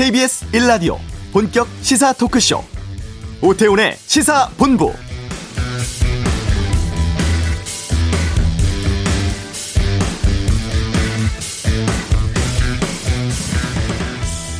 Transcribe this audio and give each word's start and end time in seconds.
KBS 0.00 0.46
1라디오 0.52 0.96
본격 1.30 1.68
시사 1.82 2.14
토크쇼 2.14 2.64
오태훈의 3.42 3.96
시사본부 3.98 4.94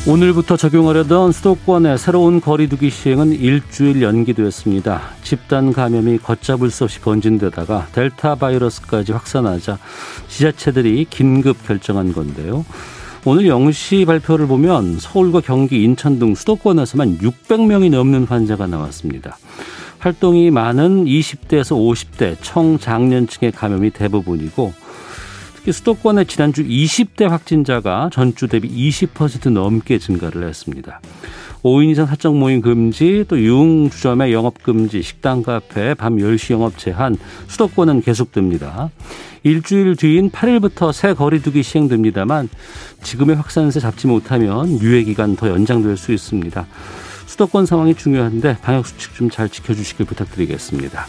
오늘부터 0.07 0.57
적용하려던 0.57 1.31
수도권의 1.31 1.97
새로운 1.97 2.39
거리두기 2.39 2.91
시행은 2.91 3.31
일주일 3.31 4.03
연기되었습니다. 4.03 5.01
집단 5.23 5.73
감염이 5.73 6.19
걷잡을 6.19 6.69
수 6.69 6.83
없이 6.83 6.99
번진 6.99 7.39
데다가 7.39 7.87
델타 7.93 8.35
바이러스까지 8.35 9.11
확산하자 9.11 9.79
지자체들이 10.27 11.07
긴급 11.09 11.65
결정한 11.65 12.13
건데요. 12.13 12.63
오늘 13.23 13.43
0시 13.43 14.07
발표를 14.07 14.47
보면 14.47 14.97
서울과 14.99 15.41
경기, 15.41 15.83
인천 15.83 16.17
등 16.17 16.33
수도권에서만 16.33 17.19
600명이 17.19 17.91
넘는 17.91 18.23
환자가 18.23 18.65
나왔습니다. 18.65 19.37
활동이 19.99 20.49
많은 20.49 21.05
20대에서 21.05 21.75
50대 21.77 22.35
청장년층의 22.41 23.51
감염이 23.51 23.91
대부분이고 23.91 24.73
수도권의 25.69 26.25
지난주 26.25 26.63
20대 26.63 27.27
확진자가 27.27 28.09
전주 28.11 28.47
대비 28.47 28.67
20% 28.89 29.51
넘게 29.51 29.99
증가를 29.99 30.47
했습니다. 30.47 31.01
5인 31.63 31.91
이상 31.91 32.07
사적 32.07 32.35
모임 32.35 32.61
금지, 32.61 33.23
또 33.27 33.39
유흥주점의 33.39 34.33
영업 34.33 34.63
금지, 34.63 35.03
식당, 35.03 35.43
카페, 35.43 35.93
밤 35.93 36.15
10시 36.15 36.53
영업 36.53 36.77
제한, 36.79 37.15
수도권은 37.47 38.01
계속됩니다. 38.01 38.89
일주일 39.43 39.95
뒤인 39.95 40.31
8일부터 40.31 40.91
새 40.91 41.13
거리두기 41.13 41.61
시행됩니다만 41.61 42.49
지금의 43.03 43.35
확산세 43.35 43.79
잡지 43.79 44.07
못하면 44.07 44.79
유예 44.79 45.03
기간 45.03 45.35
더 45.35 45.49
연장될 45.49 45.97
수 45.97 46.11
있습니다. 46.11 46.65
수도권 47.27 47.65
상황이 47.65 47.95
중요한데 47.95 48.57
방역 48.61 48.85
수칙 48.85 49.13
좀 49.15 49.29
잘 49.29 49.47
지켜주시길 49.47 50.05
부탁드리겠습니다. 50.05 51.05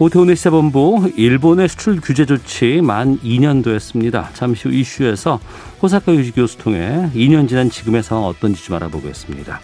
오태훈의 0.00 0.34
시사본부 0.34 1.12
일본의 1.14 1.68
수출 1.68 2.00
규제 2.00 2.24
조치 2.24 2.80
만 2.80 3.18
2년 3.18 3.62
도했습니다. 3.62 4.30
잠시 4.32 4.66
후 4.66 4.74
이슈에서 4.74 5.38
호사카 5.82 6.14
유지 6.14 6.32
교수 6.32 6.56
통해 6.56 7.10
2년 7.14 7.46
지난 7.46 7.68
지금의 7.68 8.02
상황 8.02 8.24
어떤지 8.24 8.64
좀 8.64 8.76
알아보겠습니다. 8.76 9.60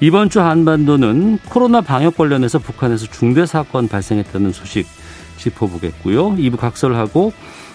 이번 0.00 0.28
주 0.28 0.40
한반도는 0.40 1.38
코로나 1.48 1.82
방역 1.82 2.16
관련해서 2.16 2.58
북한에서 2.58 3.06
중대 3.12 3.46
사건 3.46 3.86
발생했다는 3.86 4.50
소식 4.50 4.88
짚어보겠고요. 5.36 6.30
2부 6.30 6.56
각설하고 6.56 7.32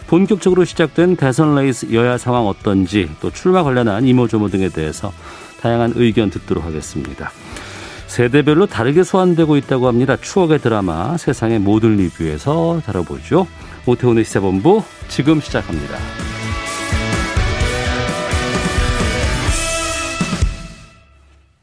본격적으로 0.08 0.66
시작된 0.66 1.16
대선 1.16 1.56
레이스 1.56 1.94
여야 1.94 2.18
상황 2.18 2.46
어떤지 2.46 3.10
또 3.22 3.32
출마 3.32 3.64
관련한 3.64 4.06
이모저모 4.06 4.50
등에 4.50 4.68
대해서 4.68 5.14
다양한 5.62 5.94
의견 5.96 6.30
듣도록 6.30 6.66
하겠습니다. 6.66 7.32
세대별로 8.16 8.66
다르게 8.66 9.04
소환되고 9.04 9.58
있다고 9.58 9.90
합니다. 9.90 10.16
추억의 10.16 10.60
드라마 10.60 11.18
세상의 11.18 11.60
모든 11.60 11.98
리뷰에서 11.98 12.80
다뤄보죠. 12.86 13.46
오태훈의 13.86 14.24
시사본부 14.24 14.82
지금 15.10 15.42
시작합니다. 15.42 15.98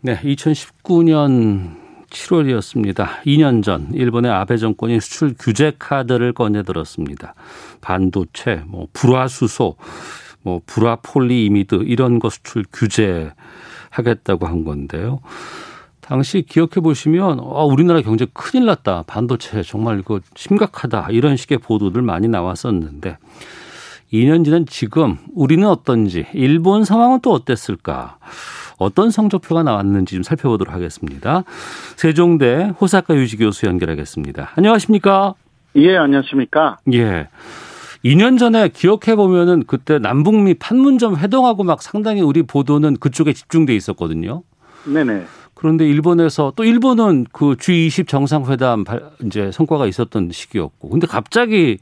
네, 0.03 0.20
2019년 0.20 1.75
7월이었습니다. 2.11 3.23
2년 3.25 3.62
전 3.62 3.89
일본의 3.95 4.30
아베 4.30 4.58
정권이 4.58 5.00
수출 5.00 5.34
규제 5.39 5.73
카드를 5.78 6.34
꺼내들었습니다. 6.34 7.34
반도체, 7.80 8.62
뭐 8.67 8.89
불화수소, 8.92 9.77
뭐 10.42 10.61
불화폴리이미드 10.67 11.84
이런 11.86 12.19
거 12.19 12.28
수출 12.28 12.67
규제하겠다고 12.70 14.46
한 14.46 14.64
건데요. 14.64 15.20
당시 16.12 16.42
기억해 16.42 16.83
보시면 16.83 17.39
어, 17.40 17.64
우리나라 17.64 18.02
경제 18.02 18.27
큰일 18.34 18.67
났다. 18.67 19.05
반도체 19.06 19.62
정말 19.62 19.98
이거 19.98 20.20
심각하다. 20.34 21.06
이런 21.11 21.39
식의 21.39 21.56
보도들 21.56 22.02
많이 22.02 22.28
나왔었는데 22.28 23.17
2년 24.12 24.45
지난 24.45 24.67
지금 24.67 25.17
우리는 25.34 25.67
어떤지 25.67 26.27
일본 26.34 26.84
상황은 26.84 27.20
또 27.22 27.33
어땠을까? 27.33 28.18
어떤 28.77 29.11
성적표가 29.11 29.62
나왔는지 29.62 30.17
좀 30.17 30.22
살펴보도록 30.22 30.74
하겠습니다. 30.74 31.45
세종대 31.96 32.74
호사카 32.78 33.14
유지 33.14 33.39
교수 33.39 33.64
연결하겠습니다. 33.64 34.51
안녕하십니까? 34.55 35.33
예, 35.77 35.96
안녕하십니까? 35.96 36.77
예. 36.92 37.28
2년 38.05 38.39
전에 38.39 38.68
기억해 38.68 39.17
보면은 39.17 39.64
그때 39.67 39.98
남북미 39.98 40.56
판문점 40.58 41.17
회동하고 41.17 41.64
막 41.64 41.80
상당히 41.80 42.20
우리 42.20 42.42
보도는 42.42 42.98
그쪽에 42.98 43.33
집중돼 43.33 43.74
있었거든요. 43.74 44.42
네네. 44.84 45.24
그런데 45.62 45.89
일본에서 45.89 46.52
또 46.56 46.64
일본은 46.64 47.24
그 47.33 47.55
G20 47.55 48.08
정상회담 48.08 48.84
이제 49.24 49.52
성과가 49.52 49.86
있었던 49.86 50.30
시기였고, 50.33 50.89
근데 50.89 51.06
갑자기 51.06 51.78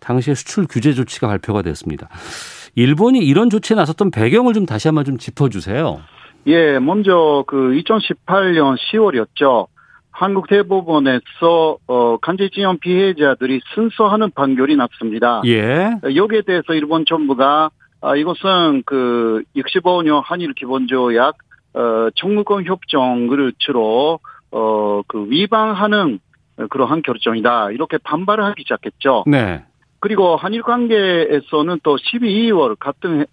당시에 0.00 0.34
수출 0.34 0.66
규제 0.68 0.92
조치가 0.92 1.28
발표가 1.28 1.62
됐습니다. 1.62 2.08
일본이 2.74 3.20
이런 3.20 3.50
조치에 3.50 3.76
나섰던 3.76 4.10
배경을 4.10 4.52
좀 4.52 4.66
다시 4.66 4.88
한번 4.88 5.04
좀 5.04 5.16
짚어주세요. 5.16 6.00
예, 6.48 6.80
먼저 6.80 7.44
그 7.46 7.56
2018년 7.56 8.76
10월이었죠. 8.78 9.68
한국 10.10 10.48
대법원에서 10.48 11.78
어 11.86 12.16
간제징용 12.16 12.78
피해자들이 12.80 13.60
순서하는 13.76 14.32
판결이 14.32 14.74
났습니다. 14.74 15.40
예. 15.46 15.92
여기에 16.16 16.42
대해서 16.42 16.74
일본 16.74 17.04
정부가 17.06 17.70
아 18.00 18.16
이것은 18.16 18.82
그 18.84 19.44
65년 19.54 20.20
한일 20.24 20.52
기본조약 20.54 21.36
어, 21.74 22.08
청구권 22.14 22.64
협정을 22.64 23.52
주로, 23.58 24.20
어, 24.50 25.02
그 25.06 25.26
위반하는 25.28 26.20
그러한 26.70 27.02
결정이다. 27.02 27.72
이렇게 27.72 27.98
반발을 27.98 28.44
하기 28.44 28.62
시작했죠. 28.62 29.24
네. 29.26 29.64
그리고 29.98 30.36
한일 30.36 30.62
관계에서는 30.62 31.80
또 31.82 31.96
12월 31.96 32.76
같은 32.78 33.20
해 33.20 33.26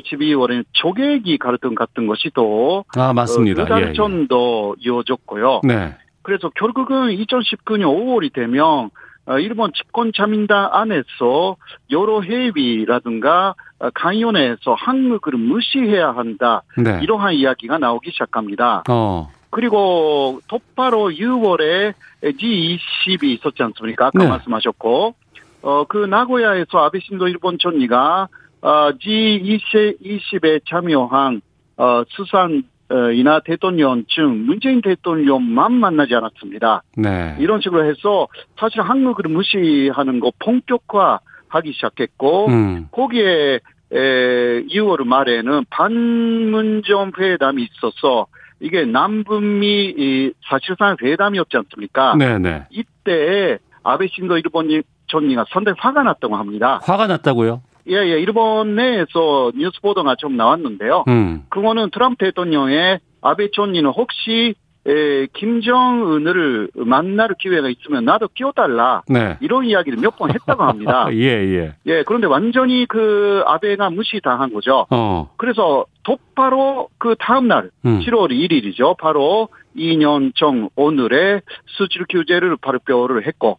12월에는 0.00 0.64
조개기 0.72 1.38
갈등 1.38 1.74
같은 1.76 2.08
것이 2.08 2.30
또. 2.34 2.84
아, 2.96 3.12
맞습니다. 3.12 3.62
어, 3.62 3.66
달 3.66 3.94
전도 3.94 4.74
예, 4.78 4.82
예. 4.82 4.88
이어졌고요. 4.88 5.60
네. 5.62 5.94
그래서 6.22 6.50
결국은 6.50 7.08
2019년 7.10 7.84
5월이 7.84 8.32
되면 8.32 8.64
어, 8.66 8.90
일본 9.36 9.72
집권 9.74 10.12
자민당 10.14 10.70
안에서 10.72 11.56
여러 11.90 12.22
회의라든가 12.22 13.54
어, 13.78 13.90
강연에서 13.90 14.74
한국을 14.74 15.34
무시해야 15.34 16.10
한다. 16.10 16.62
네. 16.76 17.00
이러한 17.02 17.34
이야기가 17.34 17.78
나오기 17.78 18.10
시작합니다. 18.12 18.84
어. 18.88 19.30
그리고 19.50 20.40
똑바로 20.48 21.10
6월에 21.10 21.94
G20이 22.22 23.24
있었지 23.24 23.62
않습니까? 23.62 24.06
아까 24.06 24.18
네. 24.18 24.28
말씀하셨고, 24.28 25.14
어, 25.62 25.84
그 25.84 25.98
나고야에서 25.98 26.78
아베 26.78 26.98
신도 27.00 27.28
일본 27.28 27.58
총리가 27.58 28.28
어, 28.60 28.90
G20에 28.92 30.60
참여한 30.68 31.40
어, 31.76 32.02
수산 32.08 32.64
어, 32.64 32.77
이나 33.14 33.40
대통령 33.40 34.04
중 34.06 34.46
문재인 34.46 34.80
대통령만 34.80 35.72
만나지 35.72 36.14
않았습니다. 36.14 36.82
네. 36.96 37.36
이런 37.38 37.60
식으로 37.60 37.84
해서 37.84 38.28
사실 38.58 38.80
한국을 38.80 39.30
무시하는 39.30 40.20
거 40.20 40.32
본격화하기 40.38 41.72
시작했고 41.74 42.46
음. 42.48 42.88
거기에 42.90 43.60
에, 43.90 44.62
2월 44.66 45.04
말에는 45.04 45.64
반문점 45.70 47.12
회담이 47.18 47.62
있어서 47.62 48.26
이게 48.60 48.84
남북미 48.84 49.94
이, 49.96 50.32
사실상 50.48 50.96
회담이었지 51.00 51.56
않습니까? 51.56 52.16
네네. 52.16 52.38
네. 52.38 52.66
이때 52.70 53.58
아베 53.82 54.08
신도 54.08 54.38
일본 54.38 54.82
총리가 55.06 55.46
상당히 55.50 55.76
화가 55.78 56.02
났다고 56.02 56.36
합니다. 56.36 56.80
화가 56.82 57.06
났다고요? 57.06 57.62
예, 57.88 57.94
예. 57.94 58.20
일본 58.20 58.76
내에서 58.76 59.50
뉴스 59.54 59.80
보도가 59.80 60.16
좀 60.16 60.36
나왔는데요. 60.36 61.04
음. 61.08 61.42
그거는 61.48 61.90
트럼프 61.90 62.24
대통령의 62.24 63.00
아베 63.22 63.50
총리는 63.50 63.88
혹시 63.90 64.54
에, 64.86 65.26
김정은을 65.34 66.70
만날 66.76 67.34
기회가 67.38 67.68
있으면 67.68 68.04
나도 68.04 68.28
끼워달라. 68.34 69.02
네. 69.08 69.36
이런 69.40 69.64
이야기를 69.64 69.98
몇 70.00 70.16
번 70.16 70.30
했다고 70.32 70.62
합니다. 70.62 71.08
예, 71.12 71.24
예. 71.24 71.74
예, 71.86 72.02
그런데 72.04 72.26
완전히 72.26 72.86
그 72.86 73.42
아베가 73.46 73.90
무시당한 73.90 74.52
거죠. 74.52 74.86
어. 74.90 75.30
그래서 75.36 75.84
똑바로 76.04 76.88
그 76.98 77.16
다음날, 77.18 77.70
음. 77.84 78.00
7월 78.00 78.30
1일이죠. 78.30 78.96
바로 78.98 79.48
2년 79.76 80.32
전 80.34 80.70
오늘에 80.74 81.40
수출 81.66 82.06
규제를 82.08 82.56
발표를 82.56 83.26
했고, 83.26 83.50
어, 83.50 83.58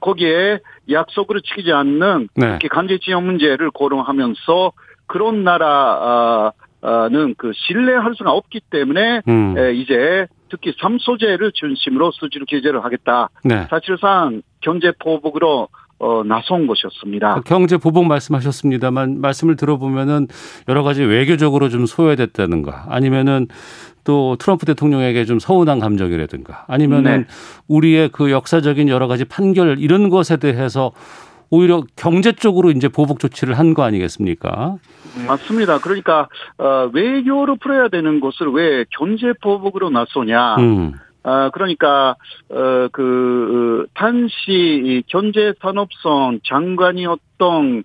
거기에 0.00 0.60
약속을 0.90 1.42
지키지 1.42 1.72
않는 1.72 2.28
네. 2.36 2.58
간제 2.70 2.98
지역 2.98 3.22
문제를 3.22 3.70
고려하면서 3.70 4.72
그런 5.06 5.44
나라는 5.44 7.34
그 7.36 7.52
신뢰할 7.54 8.14
수가 8.16 8.32
없기 8.32 8.60
때문에 8.70 9.22
음. 9.28 9.54
이제 9.74 10.26
특히 10.48 10.72
삼소재를 10.80 11.52
중심으로 11.52 12.12
수출 12.12 12.44
규제를 12.48 12.84
하겠다. 12.84 13.28
네. 13.44 13.66
사실상 13.68 14.42
경제 14.60 14.92
포복으로 14.98 15.68
어, 16.04 16.22
나선 16.22 16.66
것이었습니다. 16.66 17.40
경제 17.46 17.78
보복 17.78 18.04
말씀하셨습니다만 18.06 19.22
말씀을 19.22 19.56
들어보면은 19.56 20.28
여러 20.68 20.82
가지 20.82 21.02
외교적으로 21.02 21.70
좀 21.70 21.86
소외됐다는가 21.86 22.86
아니면은 22.90 23.48
또 24.04 24.36
트럼프 24.38 24.66
대통령에게 24.66 25.24
좀 25.24 25.38
서운한 25.38 25.78
감정이라든가 25.80 26.64
아니면은 26.68 27.20
네. 27.22 27.26
우리의 27.68 28.10
그 28.10 28.30
역사적인 28.30 28.90
여러 28.90 29.06
가지 29.08 29.24
판결 29.24 29.78
이런 29.78 30.10
것에 30.10 30.36
대해서 30.36 30.92
오히려 31.48 31.84
경제 31.96 32.32
적으로 32.32 32.70
이제 32.70 32.88
보복 32.88 33.18
조치를 33.20 33.58
한 33.58 33.72
거 33.72 33.82
아니겠습니까? 33.84 34.76
맞습니다. 35.26 35.78
그러니까 35.78 36.28
어, 36.58 36.90
외교로 36.92 37.56
풀어야 37.56 37.88
되는 37.88 38.20
것을 38.20 38.48
왜 38.52 38.84
경제 38.90 39.32
보복으로 39.40 39.88
나서냐? 39.88 40.56
음. 40.56 40.92
아, 41.24 41.50
그러니까, 41.52 42.16
어, 42.50 42.88
그, 42.92 43.86
탄시 43.94 45.02
경제산업성 45.08 46.40
장관이었던 46.44 47.82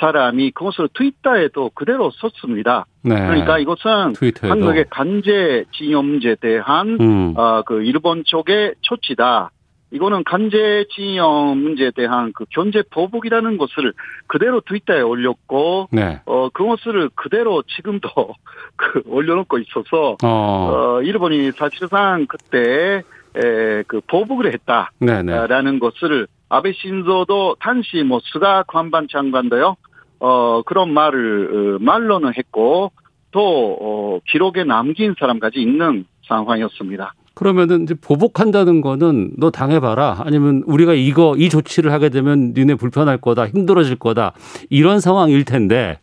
사람이 0.00 0.52
그것을 0.52 0.88
트위터에도 0.94 1.70
그대로 1.74 2.10
썼습니다. 2.12 2.86
네. 3.02 3.14
그러니까 3.14 3.58
이것은 3.58 4.14
트위터에도. 4.14 4.52
한국의 4.54 4.86
간제 4.90 5.64
징용죄에 5.72 6.36
대한, 6.36 6.98
음. 7.00 7.34
어, 7.36 7.62
그 7.62 7.82
일본 7.82 8.24
쪽의 8.24 8.74
조치다. 8.80 9.50
이거는 9.90 10.24
간제징용 10.24 11.58
문제에 11.62 11.90
대한 11.92 12.32
그 12.34 12.44
견제 12.50 12.82
보복이라는 12.90 13.56
것을 13.56 13.92
그대로 14.26 14.60
트위터에 14.60 15.00
올렸고, 15.00 15.88
네. 15.90 16.20
어, 16.26 16.50
그것을 16.50 17.10
그대로 17.14 17.62
지금도 17.62 18.08
그 18.76 19.02
올려놓고 19.06 19.58
있어서, 19.58 20.16
어. 20.22 20.28
어, 20.28 21.02
일본이 21.02 21.52
사실상 21.52 22.26
그때, 22.26 23.02
에, 23.36 23.82
그 23.86 24.00
보복을 24.06 24.52
했다라는 24.52 24.98
네네. 25.00 25.78
것을 25.78 26.26
아베 26.48 26.72
신조도 26.72 27.56
탄시 27.60 28.02
뭐 28.02 28.20
스가 28.32 28.64
관반 28.66 29.06
장관도요, 29.10 29.76
어, 30.20 30.62
그런 30.62 30.92
말을, 30.92 31.78
어, 31.78 31.78
말로는 31.82 32.34
했고, 32.36 32.92
또, 33.30 33.78
어, 33.80 34.20
기록에 34.26 34.64
남긴 34.64 35.14
사람까지 35.18 35.60
있는 35.60 36.06
상황이었습니다. 36.26 37.14
그러면은 37.38 37.84
이제 37.84 37.94
보복한다는 37.94 38.80
거는 38.80 39.30
너 39.36 39.52
당해봐라 39.52 40.22
아니면 40.24 40.64
우리가 40.66 40.94
이거 40.94 41.36
이 41.38 41.48
조치를 41.48 41.92
하게 41.92 42.08
되면 42.08 42.52
니네 42.52 42.74
불편할 42.74 43.18
거다 43.18 43.46
힘들어질 43.46 43.94
거다 43.94 44.32
이런 44.70 44.98
상황일 44.98 45.44
텐데 45.44 46.00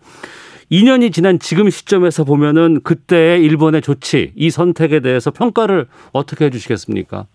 2년이 0.71 1.11
지난 1.11 1.37
지금 1.37 1.69
시점에서 1.69 2.23
보면은 2.23 2.79
그때의 2.83 3.43
일본의 3.43 3.81
조치 3.81 4.31
이 4.37 4.49
선택에 4.49 5.01
대해서 5.01 5.29
평가를 5.29 5.87
어떻게 6.13 6.45
해주시겠습니까? 6.45 7.25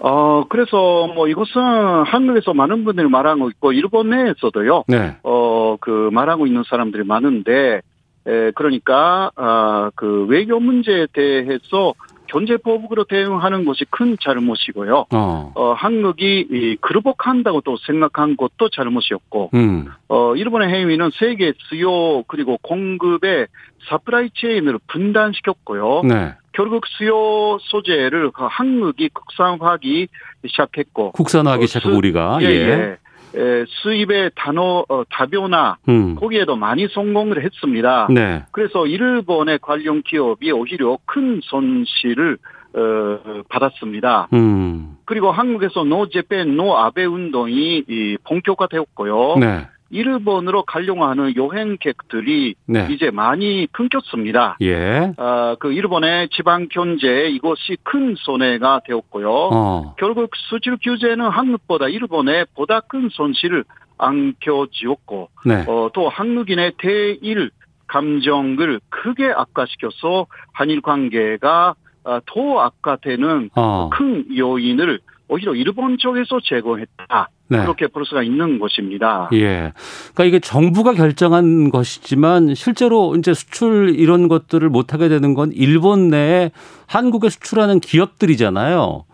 어, 0.00 0.44
그래서 0.50 1.06
뭐 1.06 1.28
이것은 1.28 1.62
한국에서 2.04 2.52
많은 2.52 2.84
분들이 2.84 3.08
말하고 3.08 3.48
있고 3.48 3.72
일본 3.72 4.10
내에서도요. 4.10 4.84
네. 4.86 5.16
어, 5.22 5.78
그 5.80 6.10
말하고 6.12 6.46
있는 6.46 6.62
사람들이 6.68 7.04
많은데 7.04 7.80
에, 8.26 8.50
그러니까 8.50 9.30
아, 9.34 9.90
그 9.94 10.26
외교 10.28 10.60
문제에 10.60 11.06
대해서 11.14 11.94
견제보복으로 12.28 13.04
대응하는 13.04 13.64
것이 13.64 13.84
큰 13.90 14.16
잘못이고요. 14.22 15.06
어. 15.12 15.52
어 15.54 15.72
한국이 15.72 16.46
이 16.50 16.76
그르복한다고 16.80 17.62
또 17.62 17.76
생각한 17.86 18.36
것도 18.36 18.68
잘못이었고, 18.70 19.50
음. 19.54 19.88
어, 20.08 20.34
일본의 20.36 20.68
행위는 20.68 21.10
세계 21.18 21.52
수요 21.68 22.22
그리고 22.24 22.58
공급의 22.62 23.48
사프라이 23.88 24.30
체인을 24.34 24.78
분단시켰고요. 24.88 26.02
네. 26.04 26.34
결국 26.52 26.86
수요 26.86 27.58
소재를 27.60 28.30
그 28.32 28.46
한국이 28.48 29.10
국산화하기 29.10 30.08
시작했고, 30.46 31.12
국산화하기 31.12 31.66
시작한 31.66 31.92
우리가 31.92 32.38
예. 32.42 32.46
예. 32.46 32.96
예. 33.36 33.64
수입의 33.68 34.32
단어 34.34 34.84
어, 34.88 35.02
다변화 35.10 35.76
음. 35.88 36.14
거기에도 36.16 36.56
많이 36.56 36.88
성공을 36.88 37.42
했습니다. 37.44 38.08
네. 38.10 38.44
그래서 38.52 38.86
일본의 38.86 39.58
관련 39.60 40.02
기업이 40.02 40.50
오히려 40.50 40.98
큰 41.04 41.40
손실을 41.42 42.38
어, 42.74 43.42
받았습니다. 43.48 44.28
음. 44.32 44.96
그리고 45.04 45.30
한국에서 45.30 45.84
노제펜 45.84 46.56
노아베 46.56 47.06
운동이 47.06 47.84
본격화되었고요. 48.24 49.36
네. 49.40 49.66
일본으로 49.90 50.64
가려고 50.64 51.04
하는 51.04 51.34
여행객들이 51.34 52.54
네. 52.66 52.88
이제 52.90 53.10
많이 53.10 53.66
끊겼습니다. 53.72 54.56
예. 54.60 55.12
어, 55.16 55.56
그 55.58 55.72
일본의 55.72 56.28
지방 56.30 56.68
경제 56.68 57.28
이것이 57.28 57.76
큰 57.82 58.14
손해가 58.16 58.80
되었고요. 58.86 59.30
어. 59.30 59.94
결국 59.98 60.30
수출 60.36 60.76
규제는 60.82 61.28
한국보다 61.28 61.88
일본에 61.88 62.44
보다 62.54 62.80
큰 62.80 63.08
손실을 63.10 63.64
안겨지었고, 63.96 65.30
네. 65.46 65.64
어, 65.66 65.90
또 65.92 66.08
한국인의 66.08 66.72
대일 66.78 67.50
감정을 67.88 68.80
크게 68.90 69.32
악화시켜서 69.34 70.26
한일 70.52 70.82
관계가 70.82 71.74
어, 72.04 72.20
더 72.26 72.60
악화되는 72.60 73.50
어. 73.56 73.90
큰 73.92 74.24
요인을 74.36 75.00
오히려 75.28 75.54
일본 75.54 75.98
쪽에서 75.98 76.40
제공했다. 76.42 77.28
네. 77.48 77.58
그렇게 77.62 77.86
볼 77.86 78.04
수가 78.04 78.22
있는 78.22 78.58
것입니다. 78.58 79.28
예. 79.32 79.72
그러니까 80.14 80.24
이게 80.24 80.38
정부가 80.38 80.92
결정한 80.92 81.70
것이지만 81.70 82.54
실제로 82.54 83.14
이제 83.16 83.32
수출 83.34 83.94
이런 83.96 84.28
것들을 84.28 84.68
못 84.68 84.92
하게 84.92 85.08
되는 85.08 85.34
건 85.34 85.52
일본 85.54 86.08
내에 86.08 86.50
한국에 86.86 87.28
수출하는 87.30 87.80
기업들이잖아요. 87.80 89.04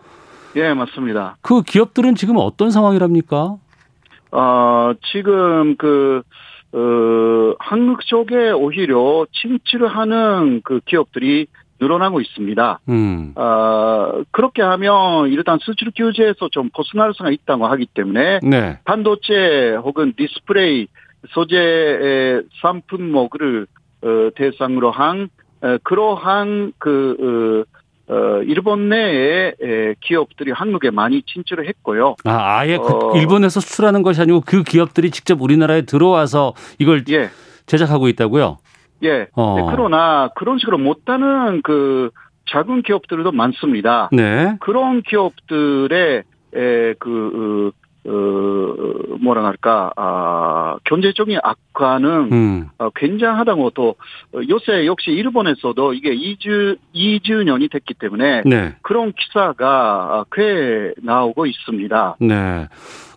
예, 0.57 0.73
맞습니다. 0.73 1.37
그 1.41 1.61
기업들은 1.61 2.15
지금 2.15 2.35
어떤 2.37 2.71
상황이랍니까? 2.71 3.57
어, 4.31 4.93
지금 5.11 5.75
그 5.77 6.21
어, 6.73 7.55
한국 7.59 8.05
쪽에 8.05 8.51
오히려 8.51 9.25
침투를 9.31 9.87
하는 9.87 10.61
그 10.63 10.81
기업들이 10.85 11.47
늘어나고 11.79 12.21
있습니다. 12.21 12.79
음. 12.89 13.33
어, 13.35 14.23
그렇게 14.31 14.61
하면 14.61 15.29
일단 15.29 15.59
수출 15.61 15.91
규제에서 15.95 16.49
좀 16.51 16.69
벗어날 16.73 17.13
수가 17.13 17.31
있다고 17.31 17.67
하기 17.67 17.87
때문에 17.93 18.39
네. 18.43 18.79
반도체 18.85 19.75
혹은 19.83 20.13
디스플레이 20.15 20.87
소재의 21.29 22.43
상품목을 22.61 23.67
어, 24.03 24.29
대상으로 24.35 24.91
한 24.91 25.29
어, 25.61 25.77
그러한 25.83 26.73
그 26.77 27.65
어, 27.67 27.75
어, 28.07 28.41
일본 28.43 28.89
내의 28.89 29.55
기업들이 30.01 30.51
한국에 30.51 30.91
많이 30.91 31.23
진출을 31.23 31.67
했고요. 31.67 32.15
아, 32.23 32.59
아예 32.59 32.77
그 32.77 32.83
어, 32.83 33.17
일본에서 33.17 33.59
수출하는 33.59 34.03
것이 34.03 34.21
아니고 34.21 34.41
그 34.45 34.63
기업들이 34.63 35.09
직접 35.09 35.41
우리나라에 35.41 35.81
들어와서 35.81 36.53
이걸 36.77 37.03
예. 37.09 37.29
제작하고 37.65 38.07
있다고요? 38.09 38.59
예. 39.03 39.27
어. 39.33 39.55
네, 39.57 39.67
그러나 39.71 40.29
그런 40.35 40.57
식으로 40.57 40.77
못하는 40.77 41.61
그 41.63 42.09
작은 42.49 42.83
기업들도 42.83 43.31
많습니다. 43.31 44.09
네. 44.11 44.57
그런 44.59 45.01
기업들의 45.01 46.23
에, 46.55 46.93
그, 46.99 47.71
어, 47.73 47.85
어, 48.07 49.17
뭐라 49.19 49.45
할까, 49.45 49.91
아, 49.95 50.77
경제적인 50.83 51.39
악화는 51.43 52.09
음. 52.31 52.67
어, 52.77 52.89
굉장하다고 52.91 53.71
또 53.71 53.95
요새 54.47 54.85
역시 54.85 55.09
일본에서도 55.11 55.93
이게 55.93 56.15
2주, 56.15 56.77
2주년이 56.93 57.71
됐기 57.71 57.95
때문에 57.95 58.43
네. 58.45 58.75
그런 58.83 59.11
기사가 59.11 60.25
꽤 60.31 60.93
나오고 61.01 61.47
있습니다. 61.47 62.17
네. 62.19 62.67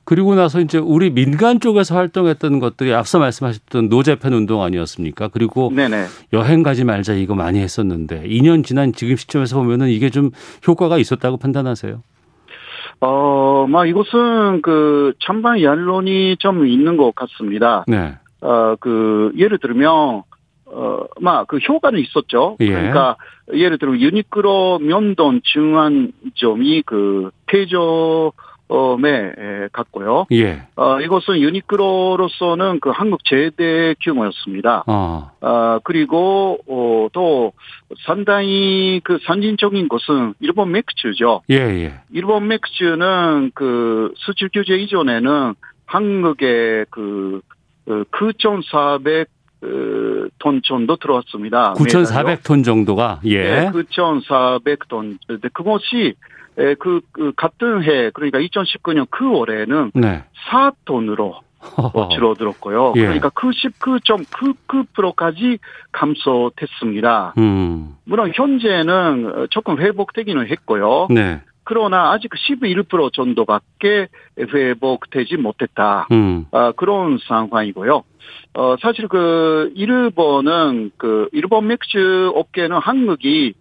그리고 0.08 0.34
나서 0.34 0.58
이제 0.60 0.78
우리 0.78 1.10
민간 1.10 1.60
쪽에서 1.60 1.94
활동했던 1.94 2.60
것들이 2.60 2.94
앞서 2.94 3.18
말씀하셨던 3.18 3.90
노재팬 3.90 4.32
운동 4.32 4.62
아니었습니까? 4.62 5.28
그리고 5.28 5.70
네네. 5.70 6.06
여행 6.32 6.62
가지 6.62 6.82
말자 6.82 7.12
이거 7.12 7.34
많이 7.34 7.58
했었는데 7.58 8.22
2년 8.26 8.64
지난 8.64 8.94
지금 8.94 9.16
시점에서 9.16 9.58
보면은 9.58 9.88
이게 9.88 10.08
좀 10.08 10.30
효과가 10.66 10.96
있었다고 10.96 11.36
판단하세요? 11.36 12.02
어, 13.02 13.66
막 13.68 13.86
이것은 13.86 14.62
그 14.62 15.12
찬반 15.18 15.60
연론이 15.60 16.38
좀 16.38 16.66
있는 16.66 16.96
것 16.96 17.14
같습니다. 17.14 17.84
네. 17.86 18.14
어, 18.40 18.76
그 18.80 19.32
예를 19.36 19.58
들면 19.58 20.22
어, 20.70 21.00
막 21.20 21.46
그 21.48 21.58
효과는 21.58 22.00
있었죠. 22.00 22.56
예. 22.60 22.68
그러니까 22.68 23.16
예를 23.52 23.76
들면 23.76 24.00
유니크로 24.00 24.78
면돈 24.78 25.42
중환점이 25.44 26.84
그 26.86 27.30
폐조 27.46 28.32
에 28.70 29.68
갔고요. 29.72 30.26
예. 30.32 30.62
어, 30.76 31.00
이것은 31.00 31.38
유니크로로서는 31.40 32.80
그 32.80 32.90
한국 32.90 33.24
제대 33.24 33.94
규모였습니다. 34.02 34.84
어. 34.86 35.30
어 35.40 35.78
그리고 35.84 36.58
어, 36.68 37.08
또 37.12 37.52
상당히 38.04 39.00
그 39.04 39.18
선진적인 39.24 39.88
것은 39.88 40.34
일본 40.40 40.72
맥주죠. 40.72 41.42
예, 41.50 41.56
예. 41.56 41.94
일본 42.10 42.48
맥주는 42.48 43.52
그 43.54 44.12
수출 44.16 44.50
규제 44.52 44.74
이전에는 44.76 45.54
한국의 45.86 46.86
그, 46.90 47.40
그9,400 47.86 49.26
그, 49.60 50.28
톤 50.38 50.60
정도 50.62 50.96
들어왔습니다. 50.96 51.74
9,400톤 51.74 52.64
정도가, 52.64 53.20
예. 53.24 53.42
네, 53.42 53.70
9,400톤. 53.70 55.18
그것이 55.52 55.96
에, 55.96 56.12
그, 56.78 57.00
그 57.12 57.32
같은 57.36 57.84
해 57.84 58.10
그러니까 58.10 58.38
2019년 58.38 59.06
그 59.10 59.28
올해는 59.28 59.92
네. 59.94 60.24
4톤으로 60.50 61.40
어, 61.60 62.08
줄어들었고요. 62.08 62.94
예. 62.96 63.02
그러니까 63.02 63.28
그 63.30 63.50
19.99%까지 63.50 65.58
감소됐습니다. 65.92 67.34
음. 67.38 67.94
물론 68.04 68.32
현재는 68.34 69.48
조금 69.50 69.78
회복되기는 69.78 70.48
했고요. 70.48 71.06
네. 71.10 71.42
그러나 71.64 72.12
아직 72.12 72.30
11% 72.30 73.12
정도밖에 73.12 74.08
회복되지 74.38 75.36
못했다. 75.36 76.06
음. 76.12 76.46
아, 76.50 76.72
그런 76.72 77.18
상황이고요. 77.28 78.04
어, 78.54 78.76
사실 78.80 79.06
그, 79.08 79.70
일본은 79.74 80.92
그, 80.96 81.28
일본 81.32 81.66
맥주 81.66 82.32
업계는 82.34 82.78
한국이 82.78 83.52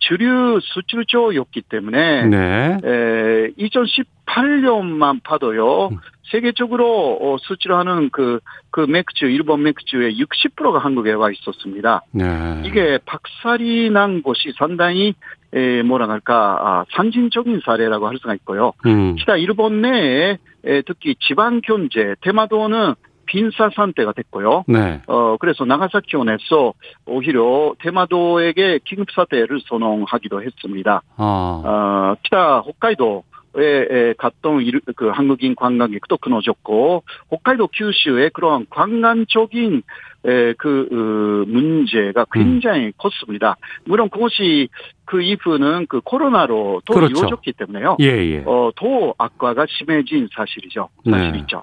주류 0.00 0.60
수출조였기 0.62 1.62
때문에, 1.62 2.26
네. 2.26 2.78
에, 2.84 3.50
2018년만 3.58 5.22
봐도요, 5.22 5.88
음. 5.88 5.98
세계적으로 6.30 7.18
어, 7.20 7.36
수출하는 7.40 8.10
그, 8.10 8.40
그 8.70 8.80
맥주, 8.80 9.26
일본 9.26 9.62
맥주의 9.62 10.20
60%가 10.20 10.78
한국에 10.78 11.12
와 11.12 11.30
있었습니다. 11.30 12.02
네. 12.12 12.62
이게 12.64 12.98
박살이 13.06 13.90
난 13.90 14.22
곳이 14.22 14.52
상당히, 14.58 15.14
에, 15.52 15.82
뭐라 15.82 16.08
할까, 16.08 16.58
아, 16.60 16.84
상징적인 16.94 17.60
사례라고 17.64 18.08
할 18.08 18.18
수가 18.18 18.34
있고요. 18.34 18.72
음. 18.86 19.14
기타 19.14 19.36
일본 19.36 19.80
내에 19.80 20.38
에, 20.64 20.82
특히 20.82 21.14
지방 21.20 21.60
경제 21.62 22.14
테마도는 22.20 22.94
빈사 23.28 23.68
상태가 23.74 24.12
됐고요. 24.12 24.64
네. 24.66 25.02
어 25.06 25.36
그래서 25.38 25.64
나가사키온에서 25.66 26.72
오히려 27.06 27.74
테마도에게 27.80 28.80
긴급 28.84 29.10
사태를 29.12 29.60
선언하기도 29.68 30.42
했습니다. 30.42 31.02
아. 31.16 31.62
어 31.64 32.16
기타 32.22 32.60
홋카이도에 32.60 33.86
에, 33.90 34.14
갔던 34.18 34.62
일- 34.62 34.80
그 34.96 35.08
한국인 35.08 35.54
관광객도 35.54 36.16
끊어졌고 36.18 37.02
홋카이도 37.30 37.68
kyushu의 37.68 38.30
그러한 38.30 38.66
관광적인 38.70 39.82
에, 40.26 40.52
그 40.54 40.88
어, 40.90 41.50
문제가 41.50 42.24
굉장히 42.32 42.92
컸습니다. 42.98 43.56
물론 43.84 44.08
그것이 44.08 44.68
그 45.04 45.22
이후는 45.22 45.86
그 45.88 46.00
코로나로 46.00 46.82
또 46.84 46.94
그렇죠. 46.94 47.20
이어졌기 47.20 47.52
때문에요. 47.52 47.96
예, 48.00 48.06
예. 48.06 48.42
어, 48.44 48.70
더 48.74 49.14
악화가 49.16 49.66
심해진 49.68 50.28
사실이죠. 50.34 50.88
네. 51.04 51.12
사실이죠. 51.12 51.62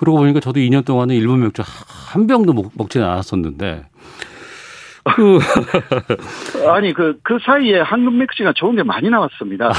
그러고 0.00 0.16
보니까 0.16 0.40
저도 0.40 0.60
2년 0.60 0.82
동안은 0.86 1.14
일본 1.14 1.40
맥주 1.40 1.62
한 1.62 2.26
병도 2.26 2.54
먹, 2.54 2.72
먹지는 2.74 3.06
않았었는데. 3.06 3.84
그, 5.04 5.38
아니, 6.70 6.94
그, 6.94 7.18
그 7.22 7.38
사이에 7.44 7.80
한국 7.80 8.14
맥주가 8.14 8.54
좋은 8.54 8.76
게 8.76 8.82
많이 8.82 9.10
나왔습니다. 9.10 9.70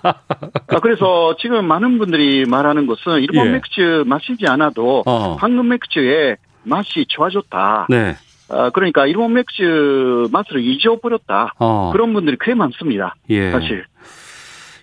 아, 0.00 0.80
그래서 0.80 1.36
지금 1.38 1.66
많은 1.66 1.98
분들이 1.98 2.46
말하는 2.46 2.86
것은 2.86 3.20
일본 3.20 3.48
예. 3.48 3.50
맥주 3.50 4.02
마시지 4.06 4.46
않아도 4.46 5.02
어. 5.04 5.36
한국 5.38 5.66
맥주의 5.66 6.38
맛이 6.62 7.04
좋아졌다. 7.08 7.88
네. 7.90 8.14
아, 8.48 8.70
그러니까 8.70 9.06
일본 9.06 9.34
맥주 9.34 10.26
맛을 10.32 10.64
잊어버렸다. 10.64 11.52
어. 11.58 11.90
그런 11.92 12.14
분들이 12.14 12.38
꽤 12.40 12.54
많습니다. 12.54 13.14
예. 13.28 13.50
사실. 13.50 13.84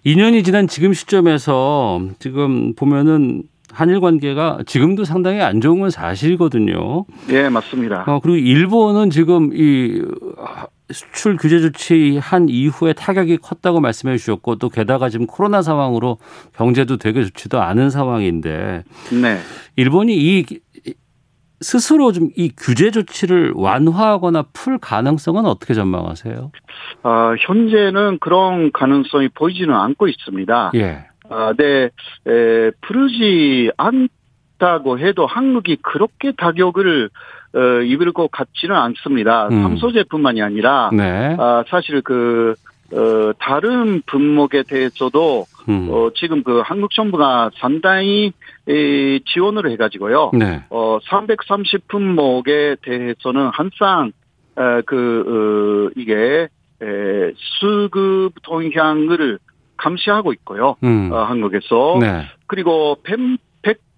2년이 0.05 0.45
지난 0.45 0.67
지금 0.67 0.93
시점에서 0.93 1.99
지금 2.19 2.75
보면은 2.75 3.41
한일 3.75 3.99
관계가 3.99 4.59
지금도 4.65 5.03
상당히 5.03 5.41
안 5.41 5.59
좋은 5.61 5.79
건 5.79 5.89
사실이거든요. 5.89 7.05
예, 7.29 7.49
맞습니다. 7.49 8.05
어, 8.07 8.19
그리고 8.21 8.37
일본은 8.37 9.09
지금 9.09 9.51
이 9.53 10.01
수출 10.91 11.35
규제 11.37 11.59
조치 11.59 12.17
한 12.21 12.47
이후에 12.47 12.93
타격이 12.93 13.37
컸다고 13.37 13.81
말씀해 13.81 14.17
주셨고 14.17 14.55
또 14.57 14.69
게다가 14.69 15.09
지금 15.09 15.27
코로나 15.27 15.61
상황으로 15.61 16.17
경제도 16.55 16.97
되게 16.97 17.23
좋지도 17.23 17.61
않은 17.61 17.89
상황인데 17.89 18.83
네. 19.21 19.37
일본이 19.75 20.15
이 20.15 20.45
스스로 21.61 22.11
좀 22.11 22.29
이 22.35 22.51
규제 22.55 22.91
조치를 22.91 23.53
완화하거나 23.55 24.43
풀 24.53 24.77
가능성은 24.77 25.45
어떻게 25.45 25.73
전망하세요? 25.73 26.51
아, 27.03 27.33
현재는 27.47 28.19
그런 28.19 28.71
가능성이 28.71 29.29
보이지는 29.29 29.73
않고 29.73 30.07
있습니다. 30.07 30.71
예. 30.75 31.05
아, 31.29 31.53
네, 31.57 31.89
에, 32.27 32.71
부르지 32.81 33.71
않다고 33.77 34.99
해도 34.99 35.25
한국이 35.25 35.77
그렇게 35.81 36.31
타격을 36.31 37.09
어, 37.55 37.59
입을 37.81 38.11
것 38.11 38.29
같지는 38.31 38.75
않습니다. 38.75 39.47
음. 39.47 39.61
삼소제뿐만이 39.61 40.41
아니라 40.41 40.89
네. 40.93 41.35
아, 41.39 41.63
사실 41.69 42.01
그 42.01 42.55
어, 42.91 43.31
다른 43.39 44.01
분목에 44.05 44.63
대해서도 44.63 45.45
음. 45.69 45.87
어, 45.89 46.09
지금 46.15 46.43
그 46.43 46.61
한국 46.63 46.91
정부가 46.91 47.49
상당히 47.55 48.33
에, 48.67 49.19
지원을 49.19 49.71
해가지고요. 49.71 50.31
네. 50.33 50.63
어, 50.69 50.99
330 51.03 51.87
품목에 51.87 52.75
대해서는 52.81 53.49
항상 53.53 54.11
에, 54.57 54.81
그 54.85 55.89
어, 55.89 55.99
이게 55.99 56.47
에, 56.81 57.31
수급 57.59 58.33
동향을 58.43 59.39
감시하고 59.77 60.33
있고요. 60.33 60.75
음. 60.83 61.11
어, 61.11 61.23
한국에서 61.23 61.97
네. 61.99 62.25
그리고 62.47 62.97
100 63.03 63.39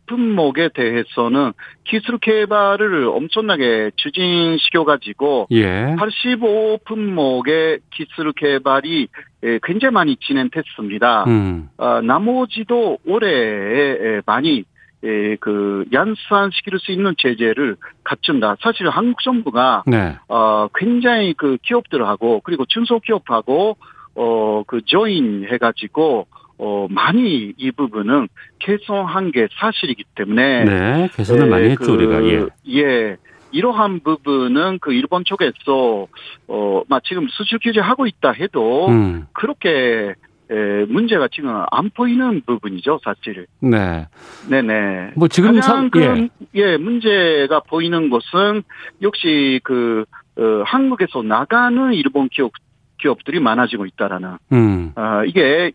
품목에 0.08 0.70
대해서는 0.74 1.54
기술 1.84 2.18
개발을 2.18 3.06
엄청나게 3.06 3.92
추진시켜 3.96 4.84
가지고 4.84 5.48
예. 5.52 5.96
85 5.98 6.80
품목의 6.86 7.80
기술 7.92 8.34
개발이 8.34 9.08
에, 9.44 9.60
굉장히 9.64 9.94
많이 9.94 10.16
진행됐습니다. 10.18 11.26
음. 11.26 11.70
어, 11.78 12.02
나머지도 12.02 12.98
올해에 13.06 14.18
에, 14.18 14.22
많이 14.26 14.64
에, 15.04 15.36
그 15.40 15.86
연산시킬 15.92 16.80
수 16.80 16.92
있는 16.92 17.14
제재를 17.18 17.76
갖춘다. 18.04 18.56
사실 18.62 18.90
한국 18.90 19.22
정부가 19.22 19.84
네. 19.86 20.16
어, 20.28 20.68
굉장히 20.74 21.34
그 21.34 21.58
기업들하고 21.62 22.42
그리고 22.44 22.66
중소기업하고 22.66 23.78
어, 24.18 24.64
그 24.66 24.82
조인 24.84 25.46
해가지고 25.50 26.28
어, 26.58 26.88
많이 26.90 27.54
이 27.56 27.72
부분은 27.72 28.28
개선한 28.60 29.32
게 29.32 29.48
사실이기 29.60 30.04
때문에 30.16 30.66
네. 30.66 31.10
개선을 31.14 31.46
에, 31.46 31.50
많이 31.50 31.70
했죠, 31.70 31.86
그, 31.86 31.92
우리가. 31.94 32.24
예. 32.26 32.46
예. 32.70 33.18
이러한 33.52 34.02
부분은 34.02 34.80
그 34.80 34.92
일본 34.92 35.24
쪽에서 35.24 36.08
어, 36.48 36.82
막 36.90 37.04
지금 37.06 37.28
수출 37.30 37.60
규제하고 37.62 38.08
있다 38.08 38.32
해도 38.32 38.88
음. 38.90 39.28
그렇게 39.34 40.16
에, 40.50 40.86
문제가 40.88 41.28
지금 41.32 41.64
안 41.72 41.90
보이는 41.92 42.42
부분이죠, 42.46 43.00
사실. 43.04 43.46
네. 43.60 44.08
네네. 44.50 45.12
뭐 45.16 45.28
지금 45.28 45.54
가장 45.56 45.62
상, 45.62 45.90
그, 45.90 46.02
예. 46.02 46.30
예. 46.56 46.78
문제가 46.78 47.60
보이는 47.60 48.10
것은 48.10 48.64
역시 49.02 49.60
그, 49.64 50.06
어, 50.38 50.64
한국에서 50.66 51.22
나가는 51.22 51.94
일본 51.94 52.30
기업, 52.30 52.52
기업들이 53.08 53.40
많아지고 53.40 53.86
있다라는, 53.86 54.38
음. 54.52 54.92
아, 54.96 55.24
이게, 55.26 55.72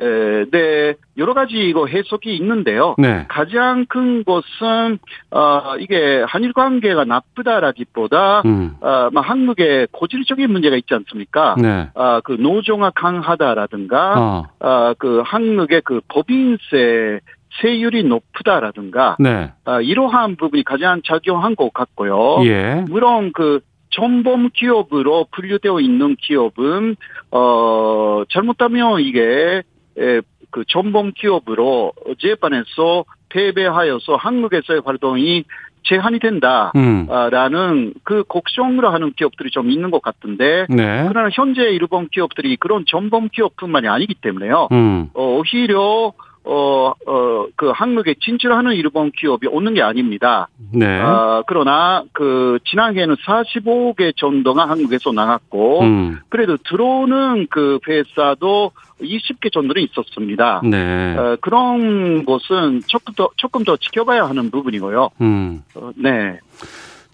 에, 0.00 0.44
네, 0.50 0.94
여러 1.16 1.34
가지 1.34 1.54
이거 1.54 1.86
해석이 1.86 2.34
있는데요. 2.36 2.94
네. 2.98 3.26
가장 3.28 3.86
큰 3.88 4.24
것은, 4.24 4.98
어, 5.30 5.76
이게 5.78 6.24
한일 6.26 6.52
관계가 6.52 7.04
나쁘다라기보다, 7.04 8.42
음. 8.44 8.74
어, 8.80 9.08
막 9.12 9.28
한국에 9.28 9.86
고질적인 9.92 10.50
문제가 10.50 10.76
있지 10.76 10.92
않습니까? 10.94 11.54
네. 11.58 11.88
아, 11.94 12.20
그 12.22 12.32
노조가 12.32 12.90
강하다라든가, 12.90 14.14
어. 14.20 14.44
아, 14.58 14.94
그 14.98 15.22
한국의 15.24 15.82
그 15.84 16.00
법인세 16.08 17.20
세율이 17.62 18.02
높다라든가, 18.04 19.16
네. 19.20 19.52
아, 19.64 19.80
이러한 19.80 20.36
부분이 20.36 20.64
가장 20.64 21.00
작용한 21.06 21.54
것 21.54 21.72
같고요. 21.72 22.44
예. 22.44 22.84
물론 22.88 23.30
그 23.32 23.60
전범 23.94 24.50
기업으로 24.52 25.26
분류되어 25.32 25.80
있는 25.80 26.16
기업은 26.20 26.96
어 27.30 28.22
잘못하면 28.30 29.00
이게 29.00 29.62
에, 29.98 30.20
그 30.50 30.64
전범 30.68 31.12
기업으로 31.12 31.92
재판에서 32.20 33.04
패배하여서 33.28 34.16
한국에서의 34.16 34.82
활동이 34.84 35.44
제한이 35.84 36.18
된다라는 36.18 37.70
음. 37.70 37.94
그 38.04 38.24
걱정을 38.24 38.86
하는 38.86 39.12
기업들이 39.12 39.50
좀 39.50 39.70
있는 39.70 39.90
것 39.90 40.00
같은데 40.00 40.66
네. 40.70 41.04
그러나 41.08 41.28
현재 41.32 41.62
일본 41.62 42.08
기업들이 42.08 42.56
그런 42.56 42.84
전범 42.88 43.28
기업뿐만이 43.28 43.88
아니기 43.88 44.14
때문에요. 44.14 44.68
음. 44.72 45.10
어, 45.14 45.38
오히려 45.38 46.12
어, 46.44 46.92
어, 47.06 47.46
그 47.56 47.70
한국에 47.70 48.14
진출하는 48.20 48.74
일본 48.74 49.10
기업이 49.10 49.46
오는 49.46 49.72
게 49.74 49.82
아닙니다. 49.82 50.48
네. 50.72 51.00
어, 51.00 51.42
그러나 51.46 52.04
그 52.12 52.58
지난해에는 52.66 53.16
45개 53.16 54.14
정도가 54.16 54.68
한국에서 54.68 55.12
나갔고 55.12 55.80
음. 55.82 56.18
그래도 56.28 56.58
들어오는 56.58 57.46
그 57.48 57.78
회사도 57.88 58.72
20개 59.00 59.52
정도는 59.52 59.82
있었습니다. 59.82 60.60
네. 60.64 61.16
어, 61.16 61.36
그런 61.40 62.24
것은 62.24 62.82
조금 62.86 63.14
더 63.14 63.30
조금 63.36 63.64
더 63.64 63.76
지켜봐야 63.76 64.26
하는 64.26 64.50
부분이고요. 64.50 65.10
음. 65.22 65.62
어, 65.74 65.90
네, 65.96 66.38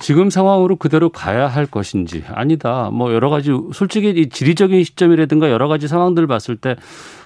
지금 0.00 0.30
상황으로 0.30 0.76
그대로 0.76 1.11
가야 1.11 1.47
할 1.47 1.66
것인지 1.66 2.25
아니다. 2.33 2.90
뭐 2.92 3.12
여러 3.12 3.28
가지 3.30 3.50
솔직히 3.73 4.11
이 4.11 4.28
지리적인 4.28 4.83
시점이라든가 4.83 5.50
여러 5.50 5.69
가지 5.69 5.88
상황들을 5.88 6.26
봤을 6.26 6.57
때 6.57 6.76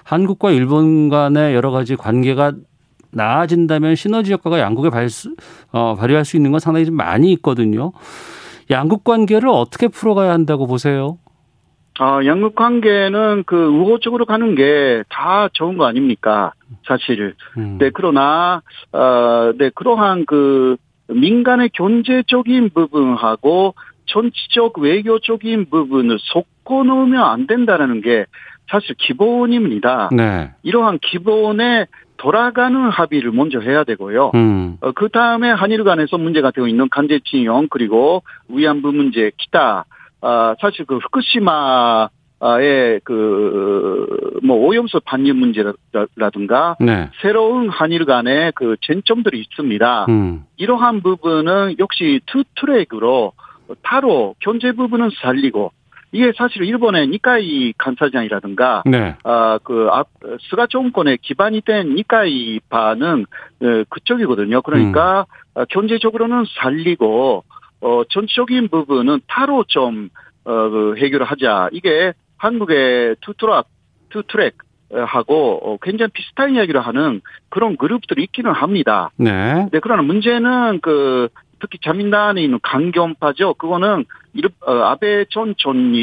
한국과 0.03 0.51
일본 0.51 1.09
간의 1.09 1.55
여러 1.55 1.71
가지 1.71 1.95
관계가 1.95 2.53
나아진다면 3.11 3.95
시너지 3.95 4.33
효과가 4.33 4.59
양국에 4.59 4.89
발수, 4.89 5.35
어, 5.71 5.95
발휘할 5.95 6.25
수 6.25 6.35
있는 6.35 6.51
건 6.51 6.59
상당히 6.59 6.85
좀 6.85 6.95
많이 6.95 7.31
있거든요. 7.33 7.93
양국 8.69 9.03
관계를 9.05 9.47
어떻게 9.47 9.87
풀어가야 9.87 10.31
한다고 10.31 10.67
보세요? 10.67 11.17
아, 11.97 12.19
양국 12.25 12.55
관계는 12.55 13.43
그 13.45 13.55
우호적으로 13.55 14.25
가는 14.25 14.53
게 14.55 15.03
다 15.09 15.47
좋은 15.53 15.77
거 15.77 15.85
아닙니까? 15.85 16.51
사실. 16.85 17.35
음. 17.57 17.77
네, 17.79 17.89
그러나, 17.93 18.61
어, 18.91 19.53
네, 19.57 19.69
그러한 19.73 20.25
그 20.25 20.75
민간의 21.07 21.69
경제적인 21.69 22.69
부분하고 22.69 23.75
전치적 24.07 24.79
외교적인 24.79 25.69
부분을 25.69 26.17
섞어 26.21 26.83
놓으면 26.83 27.23
안 27.23 27.47
된다는 27.47 28.01
게 28.01 28.25
사실 28.69 28.95
기본입니다. 28.97 30.09
네. 30.11 30.51
이러한 30.63 30.99
기본에 30.99 31.85
돌아가는 32.17 32.89
합의를 32.89 33.31
먼저 33.31 33.59
해야 33.59 33.83
되고요. 33.83 34.31
음. 34.35 34.77
어, 34.81 34.91
그 34.93 35.09
다음에 35.09 35.51
한일 35.51 35.83
간에서 35.83 36.17
문제가 36.17 36.51
되어 36.51 36.67
있는 36.67 36.87
강제징용 36.89 37.67
그리고 37.69 38.23
위안부 38.47 38.91
문제 38.93 39.31
기타 39.37 39.85
아, 40.21 40.55
사실 40.59 40.85
그 40.85 40.97
후쿠시마 40.97 42.09
의 42.45 42.99
그, 43.03 44.39
뭐, 44.43 44.57
오염수 44.57 45.01
반입 45.03 45.35
문제라든가, 45.35 46.75
네. 46.79 47.09
새로운 47.21 47.69
한일 47.69 48.05
간의 48.05 48.51
그 48.55 48.75
쟁점들이 48.81 49.39
있습니다. 49.39 50.05
음. 50.09 50.43
이러한 50.57 51.01
부분은 51.01 51.77
역시 51.79 52.21
two 52.27 52.43
track으로 52.55 53.33
따로 53.81 54.35
경제 54.39 54.71
부분은 54.73 55.09
살리고, 55.21 55.71
이게 56.11 56.31
사실 56.37 56.63
일본의 56.63 57.07
니카이 57.07 57.73
간사장이라든가, 57.77 58.83
네. 58.85 59.15
아, 59.23 59.59
그, 59.63 59.87
앞, 59.91 60.07
스가 60.49 60.67
정권의 60.67 61.17
기반이 61.21 61.61
된 61.61 61.95
니카이 61.95 62.59
파는 62.69 63.25
어, 63.61 63.83
그쪽이거든요. 63.89 64.61
그러니까, 64.61 65.25
음. 65.57 65.65
경제적으로는 65.69 66.45
살리고, 66.59 67.43
어, 67.81 68.01
전적인 68.09 68.67
부분은 68.67 69.21
따로 69.27 69.65
좀, 69.67 70.09
어, 70.45 70.69
그 70.69 70.95
해결을 70.97 71.25
하자. 71.25 71.69
이게 71.71 72.13
한국의 72.37 73.17
two 73.21 73.36
track, 73.36 73.65
two 74.09 74.25
track, 74.25 74.57
하고 74.93 75.59
어, 75.63 75.77
굉장히 75.81 76.11
비슷한 76.13 76.55
이야기를 76.55 76.79
하는 76.79 77.21
그런 77.49 77.75
그룹들이 77.75 78.23
있기는 78.23 78.51
합니다. 78.51 79.09
네. 79.17 79.67
네. 79.71 79.79
그러나 79.81 80.03
문제는 80.03 80.79
그 80.81 81.27
특히 81.59 81.79
자민당에 81.83 82.41
있는 82.41 82.59
강경파죠. 82.61 83.55
그거는 83.55 84.05
이르, 84.33 84.49
어, 84.61 84.73
아베 84.73 85.25
전 85.31 85.93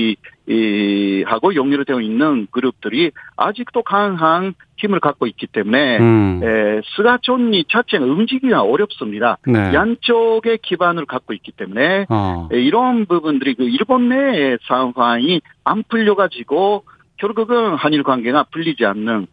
총리하고 0.45 1.55
연결되어 1.55 2.01
있는 2.01 2.49
그룹들이 2.51 3.13
아직도 3.37 3.83
강한 3.83 4.55
힘을 4.77 4.99
갖고 4.99 5.29
있기 5.29 5.47
때문에 5.47 5.99
음. 5.99 6.41
에, 6.43 6.81
스가 6.97 7.19
총리 7.23 7.65
자체가 7.69 8.05
움직이기가 8.05 8.63
어렵습니다. 8.63 9.39
네. 9.47 9.73
양쪽의 9.73 10.59
기반을 10.59 11.07
갖고 11.07 11.33
있기 11.33 11.53
때문에 11.53 12.07
어. 12.09 12.49
에, 12.53 12.61
이런 12.61 13.07
부분들이 13.07 13.55
그 13.55 13.63
일본 13.63 14.09
내의 14.09 14.59
상황이 14.67 15.41
안 15.63 15.85
풀려가지고 15.89 16.85
결국은 17.19 17.77
한일 17.77 18.03
관계가 18.03 18.47
풀리지 18.51 18.85
않는 18.85 19.29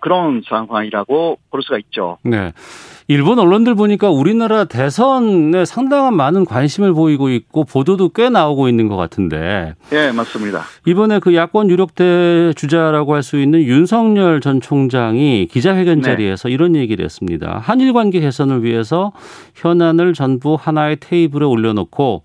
그런 0.00 0.42
상황이라고 0.48 1.38
볼 1.50 1.62
수가 1.62 1.78
있죠. 1.78 2.18
네. 2.22 2.52
일본 3.10 3.38
언론들 3.38 3.74
보니까 3.74 4.10
우리나라 4.10 4.64
대선에 4.66 5.64
상당한 5.64 6.14
많은 6.14 6.44
관심을 6.44 6.92
보이고 6.92 7.30
있고 7.30 7.64
보도도 7.64 8.10
꽤 8.10 8.28
나오고 8.28 8.68
있는 8.68 8.86
것 8.86 8.96
같은데. 8.96 9.74
예, 9.92 10.12
맞습니다. 10.12 10.64
이번에 10.84 11.18
그 11.18 11.34
야권 11.34 11.70
유력대 11.70 12.52
주자라고 12.54 13.14
할 13.14 13.22
수 13.22 13.38
있는 13.38 13.62
윤석열 13.62 14.40
전 14.40 14.60
총장이 14.60 15.48
기자회견 15.50 16.00
네. 16.00 16.02
자리에서 16.02 16.48
네. 16.48 16.54
이런 16.54 16.76
얘기를 16.76 17.02
했습니다. 17.04 17.58
한일 17.62 17.94
관계 17.94 18.20
개선을 18.20 18.62
위해서 18.62 19.12
현안을 19.54 20.12
전부 20.12 20.56
하나의 20.60 20.98
테이블에 21.00 21.46
올려놓고 21.46 22.22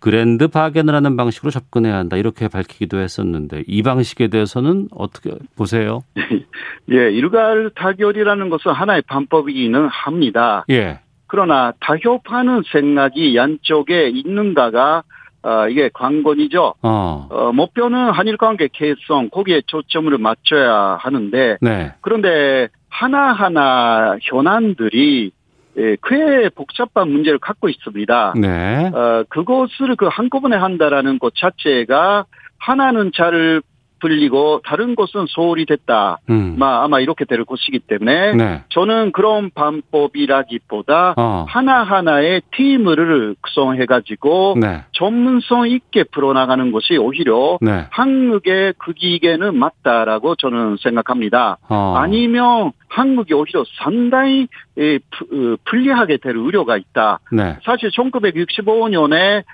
그랜드 0.00 0.48
바겐을 0.48 0.94
하는 0.94 1.16
방식으로 1.16 1.50
접근해야 1.50 1.96
한다 1.96 2.16
이렇게 2.16 2.48
밝히기도 2.48 2.98
했었는데 2.98 3.64
이 3.66 3.82
방식에 3.82 4.28
대해서는 4.28 4.88
어떻게 4.92 5.32
보세요? 5.56 6.00
예, 6.90 6.96
일괄 7.12 7.70
타결이라는 7.74 8.50
것은 8.50 8.72
하나의 8.72 9.02
방법이기는 9.02 9.86
합니다. 9.88 10.64
예. 10.70 11.00
그러나 11.26 11.72
타협하는 11.80 12.62
생각이 12.72 13.36
양쪽에 13.36 14.08
있는가가 14.08 15.04
어, 15.42 15.68
이게 15.68 15.88
관건이죠. 15.92 16.74
어. 16.82 17.28
어. 17.30 17.52
목표는 17.52 18.10
한일 18.10 18.36
관계 18.36 18.68
개선, 18.70 19.30
거기에 19.30 19.62
초점을 19.66 20.16
맞춰야 20.18 20.98
하는데, 21.00 21.56
네. 21.62 21.92
그런데 22.02 22.68
하나하나 22.90 24.18
현안들이 24.20 25.32
예, 25.76 25.96
꽤 26.04 26.48
복잡한 26.50 27.10
문제를 27.10 27.38
갖고 27.38 27.68
있습니다. 27.68 28.34
네. 28.36 28.90
어, 28.92 29.24
그것을 29.28 29.96
그 29.96 30.06
한꺼번에 30.06 30.56
한다라는 30.56 31.18
것 31.18 31.34
자체가 31.36 32.24
하나는 32.58 33.12
잘 33.14 33.62
불리고 34.00 34.60
다른 34.64 34.94
곳은 34.94 35.26
소홀히 35.28 35.66
됐다. 35.66 36.18
음. 36.28 36.56
아마 36.60 37.00
이렇게 37.00 37.24
될 37.24 37.44
것이기 37.44 37.80
때문에 37.80 38.34
네. 38.34 38.62
저는 38.70 39.12
그런 39.12 39.50
방법이라기보다 39.54 41.14
어. 41.16 41.44
하나하나의 41.48 42.42
팀을 42.52 43.36
구성해가지고 43.42 44.56
네. 44.60 44.84
전문성 44.92 45.68
있게 45.68 46.04
풀어나가는 46.04 46.72
것이 46.72 46.96
오히려 46.96 47.58
네. 47.60 47.86
한국의 47.90 48.74
극익에는 48.78 49.56
맞다라고 49.56 50.34
저는 50.36 50.76
생각합니다. 50.80 51.58
어. 51.68 51.94
아니면 51.96 52.72
한국이 52.88 53.34
오히려 53.34 53.64
상당히 53.82 54.48
어, 54.78 55.56
불리하게 55.64 56.16
될 56.18 56.36
우려가 56.36 56.76
있다. 56.76 57.20
네. 57.32 57.56
사실 57.64 57.90
1965년에 57.90 59.44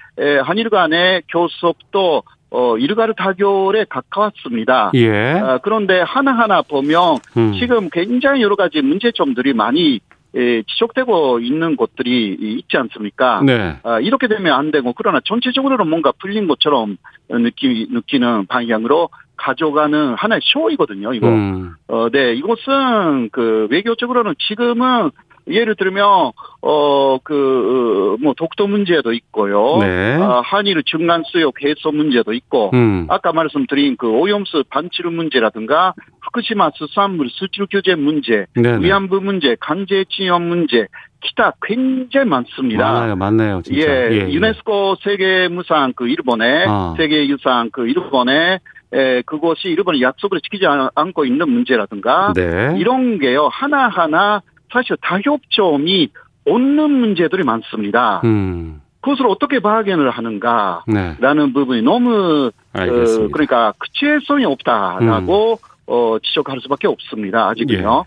한일 0.44 0.70
간의 0.70 1.22
교섭도 1.28 2.22
어, 2.50 2.78
이르가르 2.78 3.12
타결에 3.14 3.86
가까웠습니다. 3.88 4.92
예. 4.94 5.32
어, 5.32 5.60
그런데 5.62 6.00
하나하나 6.00 6.62
보면 6.62 7.16
음. 7.36 7.54
지금 7.58 7.88
굉장히 7.90 8.42
여러 8.42 8.56
가지 8.56 8.80
문제점들이 8.80 9.52
많이 9.52 10.00
예, 10.36 10.62
지적되고 10.62 11.40
있는 11.40 11.76
곳들이 11.76 12.36
있지 12.38 12.76
않습니까? 12.76 13.40
네. 13.42 13.78
어, 13.82 14.00
이렇게 14.00 14.28
되면 14.28 14.52
안 14.52 14.70
되고 14.70 14.92
그러나 14.92 15.20
전체적으로는 15.24 15.88
뭔가 15.88 16.12
풀린 16.12 16.46
것처럼 16.46 16.98
느끼, 17.30 17.86
느끼는 17.90 18.46
방향으로 18.46 19.08
가져가는 19.36 20.14
하나의 20.14 20.40
쇼이거든요, 20.44 21.14
이거. 21.14 21.28
음. 21.28 21.74
어, 21.88 22.10
네, 22.10 22.34
이것은 22.34 23.30
그 23.32 23.66
외교적으로는 23.70 24.34
지금은 24.48 25.10
예를 25.48 25.76
들면 25.76 26.32
어 26.62 27.18
그 27.24 28.16
뭐 28.20 28.34
독도 28.34 28.66
문제도 28.66 29.12
있고요. 29.12 29.78
네. 29.80 30.16
아, 30.20 30.40
한일 30.44 30.82
중간 30.84 31.22
수요 31.26 31.50
개소 31.52 31.92
문제도 31.92 32.32
있고 32.32 32.70
음. 32.74 33.06
아까 33.08 33.32
말씀드린 33.32 33.96
그 33.96 34.08
오염수 34.08 34.64
반치료 34.70 35.10
문제라든가 35.10 35.94
후쿠시마 36.22 36.70
수산물 36.74 37.28
수출 37.30 37.66
규제 37.70 37.94
문제, 37.94 38.46
네네. 38.54 38.84
위안부 38.84 39.20
문제, 39.20 39.56
강제 39.60 40.04
징용 40.08 40.48
문제 40.48 40.86
기타 41.22 41.52
굉장히 41.62 42.28
많습니다. 42.28 42.92
많아요, 42.92 43.16
많네요, 43.16 43.62
진짜. 43.62 43.80
예, 43.80 44.08
예, 44.12 44.16
예. 44.28 44.32
유네스코 44.32 44.96
세계 45.02 45.48
무상 45.48 45.92
그 45.94 46.08
일본의 46.08 46.66
아. 46.68 46.94
세계 46.96 47.26
유산 47.28 47.70
그 47.70 47.88
일본의 47.88 48.60
에, 48.92 49.22
그것이 49.22 49.68
일본이 49.68 50.00
약속을 50.00 50.40
지키지 50.40 50.64
않고 50.94 51.24
있는 51.24 51.50
문제라든가 51.50 52.32
네. 52.34 52.74
이런 52.78 53.18
게요 53.18 53.48
하나 53.50 53.88
하나 53.88 54.42
사실 54.76 54.96
타협점이 55.00 56.10
없는 56.44 56.90
문제들이 56.90 57.44
많습니다. 57.44 58.20
음. 58.24 58.82
그것을 59.00 59.26
어떻게 59.26 59.60
발견을 59.60 60.10
하는가라는 60.10 60.84
네. 60.86 61.52
부분이 61.52 61.80
너무 61.80 62.50
어, 62.74 63.28
그러니까 63.32 63.72
구체성이 63.78 64.44
없다라고 64.44 65.52
음. 65.52 65.56
어, 65.86 66.16
지적할 66.22 66.60
수밖에 66.60 66.88
없습니다. 66.88 67.48
아직은요. 67.48 68.04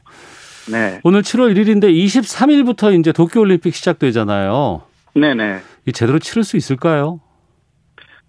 예. 0.68 0.72
네. 0.72 1.00
오늘 1.04 1.22
7월 1.22 1.56
1일인데 1.56 1.86
23일부터 1.86 2.98
이제 3.00 3.12
도쿄올림픽 3.12 3.74
시작되잖아요. 3.74 4.84
네네. 5.16 5.60
이 5.88 5.92
제대로 5.92 6.20
치를 6.20 6.44
수 6.44 6.56
있을까요? 6.56 7.20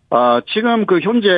아, 0.08 0.40
지금 0.52 0.86
그 0.86 1.00
현재 1.00 1.28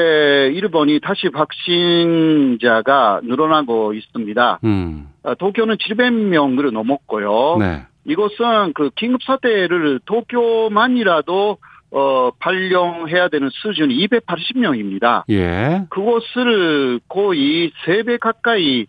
일본이 0.55 1.01
다시 1.01 1.29
확진자가 1.33 3.21
늘어나고 3.25 3.95
있습니다. 3.95 4.61
음. 4.65 5.12
아, 5.25 5.35
도쿄는 5.35 5.77
700명으로 5.77 6.73
넘었고요. 6.73 7.57
네. 7.59 7.83
이것은 8.05 8.73
그 8.75 8.91
긴급 8.97 9.23
사태를 9.23 10.01
도쿄만이라도 10.05 11.59
어, 11.93 12.31
발령해야 12.39 13.29
되는 13.29 13.51
수준이 13.53 14.07
280명입니다. 14.07 15.25
예. 15.29 15.85
그것을 15.91 17.01
거의 17.09 17.71
3배 17.85 18.19
가까이 18.19 18.87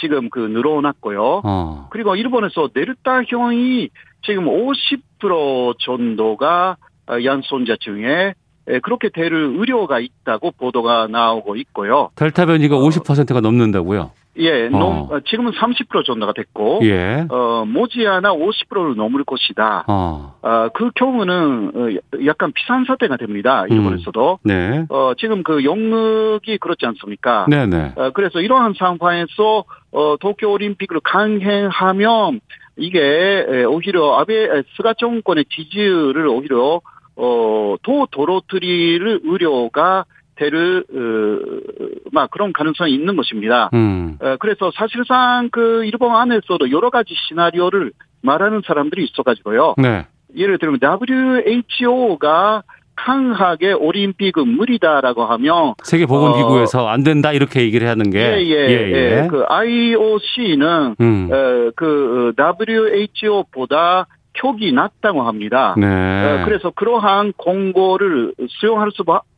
지금 0.00 0.28
그 0.30 0.38
늘어났고요. 0.38 1.40
어. 1.42 1.88
그리고 1.90 2.14
일본에서 2.14 2.68
델타형이 2.68 3.88
지금 4.22 4.44
50% 4.44 5.78
정도가 5.80 6.76
연손자 7.24 7.76
중에 7.80 8.34
그렇게 8.82 9.08
될 9.08 9.32
의료가 9.32 10.00
있다고 10.00 10.52
보도가 10.52 11.08
나오고 11.08 11.56
있고요. 11.56 12.10
델타 12.14 12.46
변이가 12.46 12.76
어, 12.76 12.80
50%가 12.80 13.40
넘는다고요? 13.40 14.12
예, 14.38 14.66
어. 14.66 14.70
넘, 14.70 15.22
지금은 15.26 15.52
30% 15.52 16.04
정도가 16.04 16.32
됐고, 16.32 16.80
예. 16.82 17.26
어, 17.28 17.64
모지않아 17.66 18.32
50%를 18.32 18.96
넘을 18.96 19.24
것이다. 19.24 19.84
어. 19.86 20.34
어, 20.42 20.68
그 20.74 20.90
경우는 20.94 21.72
어, 21.74 22.24
약간 22.26 22.52
비상사태가 22.52 23.16
됩니다. 23.16 23.64
일본에서도. 23.70 24.38
음. 24.42 24.48
네. 24.48 24.86
어, 24.88 25.12
지금 25.18 25.42
그 25.42 25.64
영역이 25.64 26.58
그렇지 26.58 26.84
않습니까? 26.86 27.46
네네. 27.48 27.66
네. 27.66 27.92
어, 27.96 28.10
그래서 28.10 28.40
이러한 28.40 28.74
상황에서 28.78 29.64
어, 29.92 30.16
도쿄 30.20 30.50
올림픽을 30.50 31.00
강행하면 31.04 32.40
이게 32.76 33.64
오히려 33.68 34.18
아베 34.18 34.48
스가 34.76 34.94
정권의 34.94 35.44
지지율을 35.48 36.26
오히려 36.26 36.80
어, 37.16 37.76
도 37.82 38.06
도로트리를 38.10 39.20
의료가 39.22 40.04
되를 40.36 40.84
어, 40.90 42.00
막 42.12 42.30
그런 42.30 42.52
가능성이 42.52 42.92
있는 42.92 43.16
것입니다. 43.16 43.70
음. 43.74 44.16
어, 44.20 44.36
그래서 44.38 44.70
사실상 44.74 45.48
그 45.50 45.84
일본 45.84 46.14
안에서도 46.14 46.70
여러 46.70 46.90
가지 46.90 47.14
시나리오를 47.28 47.92
말하는 48.22 48.62
사람들이 48.66 49.04
있어가지고요. 49.04 49.74
네. 49.78 50.06
예를 50.36 50.58
들면 50.58 50.80
WHO가 50.82 52.62
강하게 52.96 53.72
올림픽은 53.72 54.48
무리다라고 54.48 55.24
하면 55.24 55.74
세계보건기구에서 55.82 56.84
어, 56.84 56.88
안 56.88 57.02
된다 57.02 57.32
이렇게 57.32 57.60
얘기를 57.62 57.88
하는 57.88 58.10
게 58.10 58.18
예예 58.18 58.50
예, 58.50 58.68
예, 58.68 58.92
예. 58.92 59.22
예. 59.22 59.28
그 59.28 59.44
IOC는 59.48 60.96
음. 61.00 61.28
어, 61.30 61.70
그 61.74 62.32
WHO보다 62.38 64.06
촉이 64.34 64.72
낮다고 64.72 65.22
합니다. 65.22 65.74
네. 65.76 65.86
어, 65.86 66.44
그래서 66.44 66.70
그러한 66.70 67.32
공고를 67.36 68.34
수용할 68.48 68.90
수밖에 68.94 69.33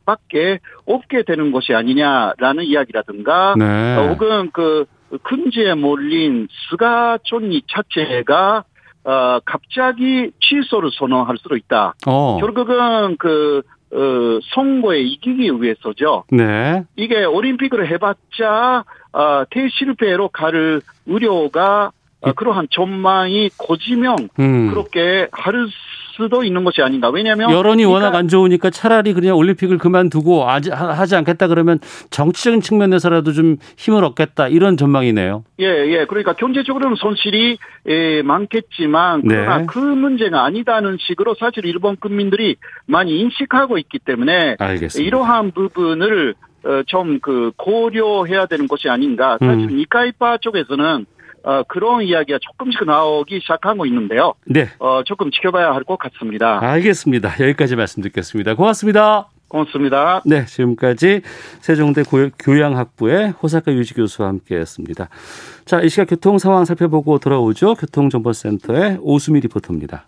없게 0.85 1.23
되는 1.23 1.51
것이 1.51 1.73
아니냐라는 1.73 2.63
이야기라든가 2.63 3.55
네. 3.57 3.97
어, 3.97 4.07
혹은 4.09 4.51
그 4.51 4.85
큰지에 5.23 5.73
몰린 5.73 6.47
스가 6.69 7.17
촌이 7.23 7.63
자체가 7.67 8.63
어, 9.03 9.39
갑자기 9.45 10.31
취소를 10.41 10.91
선언할 10.91 11.37
수도 11.37 11.55
있다. 11.55 11.93
어. 12.05 12.37
결국은 12.39 13.15
그 13.17 13.61
어, 13.93 14.39
선거에 14.53 14.99
이기기 14.99 15.49
위해서죠. 15.61 16.25
네. 16.29 16.83
이게 16.97 17.23
올림픽을 17.23 17.89
해봤자 17.89 18.83
어, 19.13 19.43
대실패로 19.49 20.29
갈 20.29 20.81
우려가 21.05 21.91
어, 22.19 22.33
그러한 22.33 22.67
전망이 22.71 23.49
고지명 23.57 24.27
음. 24.39 24.69
그렇게 24.69 25.29
할 25.31 25.67
수도 26.17 26.43
있는 26.43 26.63
것이 26.63 26.81
아닌가. 26.81 27.09
왜냐하면 27.09 27.51
여론이 27.51 27.85
그러니까 27.85 27.89
워낙 27.89 28.17
안 28.17 28.27
좋으니까 28.27 28.69
차라리 28.71 29.13
그냥 29.13 29.37
올림픽을 29.37 29.77
그만두고 29.77 30.43
하지 30.45 31.15
않겠다 31.15 31.47
그러면 31.47 31.79
정치적인 32.09 32.61
측면에서라도 32.61 33.31
좀 33.31 33.57
힘을 33.77 34.03
얻겠다 34.03 34.47
이런 34.47 34.75
전망이네요. 34.75 35.43
예, 35.59 35.65
예. 35.65 36.05
그러니까 36.05 36.33
경제적으로는 36.33 36.95
손실이 36.95 37.57
예, 37.87 38.21
많겠지만 38.23 39.21
그러나 39.21 39.59
네. 39.59 39.65
그 39.67 39.79
문제가 39.79 40.43
아니다는 40.43 40.97
식으로 40.99 41.35
사실 41.39 41.65
일본 41.65 41.95
국민들이 41.95 42.55
많이 42.85 43.19
인식하고 43.19 43.77
있기 43.77 43.99
때문에 43.99 44.57
알겠습니다. 44.59 45.07
이러한 45.07 45.51
부분을 45.51 46.33
어, 46.65 46.83
좀그 46.87 47.51
고려해야 47.55 48.47
되는 48.47 48.67
것이 48.67 48.89
아닌가. 48.89 49.37
사실 49.39 49.69
음. 49.69 49.79
이카이파 49.79 50.37
쪽에서는 50.39 51.05
어, 51.47 51.63
그런 51.63 52.01
이야기가 52.03 52.39
조금씩 52.41 52.83
나오기 52.85 53.39
시작하고 53.39 53.85
있는데요. 53.85 54.33
네. 54.45 54.67
어, 54.79 55.01
조금 55.05 55.31
지켜봐야 55.31 55.71
할 55.73 55.83
것 55.87 55.97
같습니다. 55.97 56.59
알겠습니다. 56.61 57.35
여기까지 57.39 57.77
말씀 57.77 58.03
듣겠습니다. 58.03 58.55
고맙습니다. 58.55 59.29
고맙습니다. 59.47 60.21
네, 60.25 60.43
지금까지 60.43 61.21
세종대 61.61 62.03
교양학부의 62.37 63.29
호사카 63.41 63.71
유지 63.71 63.93
교수와 63.93 64.27
함께했습니다. 64.27 65.07
자, 65.63 65.79
이 65.79 65.87
시각 65.87 66.09
교통 66.09 66.37
상황 66.37 66.65
살펴보고 66.65 67.19
돌아오죠. 67.19 67.75
교통정보센터의 67.75 68.97
오수미 69.01 69.39
리포터입니다. 69.39 70.05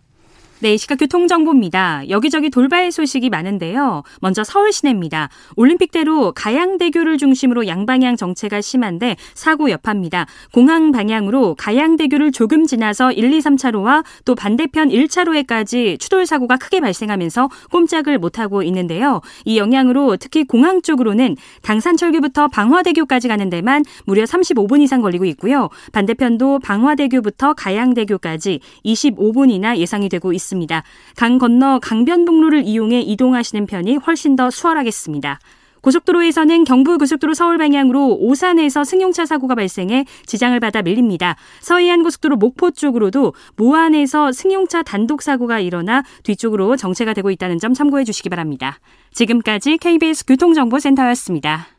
네, 0.62 0.76
시각 0.76 1.00
교통정보입니다. 1.00 2.10
여기저기 2.10 2.50
돌발 2.50 2.92
소식이 2.92 3.30
많은데요. 3.30 4.04
먼저 4.20 4.44
서울 4.44 4.74
시내입니다. 4.74 5.30
올림픽대로 5.56 6.34
가양대교를 6.34 7.18
중심으로 7.18 7.66
양방향 7.66 8.18
정체가 8.18 8.60
심한데 8.60 9.16
사고 9.36 9.70
여파입니다. 9.70 10.26
공항 10.52 10.92
방향으로 10.92 11.56
가양대교를 11.58 12.34
조금 12.34 12.66
지나서 12.66 13.14
1, 13.14 13.32
2, 13.32 13.40
3차로와 13.40 14.04
또 14.26 14.36
반대편 14.36 14.90
1차로에까지 14.90 15.98
추돌 15.98 16.26
사고가 16.26 16.58
크게 16.58 16.82
발생하면서 16.82 17.48
꼼짝을 17.72 18.18
못하고 18.18 18.62
있는데요. 18.64 19.22
이 19.46 19.58
영향으로 19.58 20.18
특히 20.18 20.44
공항 20.44 20.82
쪽으로는 20.82 21.38
당산철교부터 21.62 22.50
방화대교까지 22.50 23.30
가는 23.30 23.50
데만 23.50 23.86
무려 24.04 24.26
35분 24.26 24.82
이상 24.82 25.00
걸리고 25.02 25.24
있고요. 25.24 25.70
반대편도 25.94 26.60
방화대교부터 26.60 27.54
가양대교까지 27.54 28.60
25분이나 28.84 29.78
예상이 29.78 30.10
되고 30.10 30.34
있습니다. 30.34 30.49
있습니다. 30.50 30.84
강 31.16 31.38
건너 31.38 31.80
강변북로를 31.80 32.64
이용해 32.66 33.02
이동하시는 33.02 33.66
편이 33.68 33.98
훨씬 33.98 34.36
더 34.36 34.50
수월하겠습니다. 34.50 35.40
고속도로에서는 35.82 36.66
경부고속도로 36.66 37.34
서울 37.34 37.58
방향으로 37.58 38.18
오산에서 38.20 38.84
승용차 38.84 39.26
사고가 39.26 39.56
발생해 39.56 40.06
지장을 40.26 40.60
받아 40.60 40.82
밀립니다. 40.82 41.38
서해안 41.62 42.04
고속도로 42.04 42.36
목포 42.36 42.72
쪽으로도 42.72 43.34
모안에서 43.56 44.34
승용차 44.34 44.84
단독 44.84 45.22
사고가 45.22 45.60
일어나 45.60 46.04
뒤쪽으로 46.24 46.76
정체가 46.76 47.14
되고 47.14 47.32
있다는 47.32 47.60
점 47.60 47.74
참고해 47.74 48.04
주시기 48.04 48.28
바랍니다. 48.28 48.80
지금까지 49.14 49.78
KBS 49.78 50.26
교통정보센터였습니다. 50.26 51.79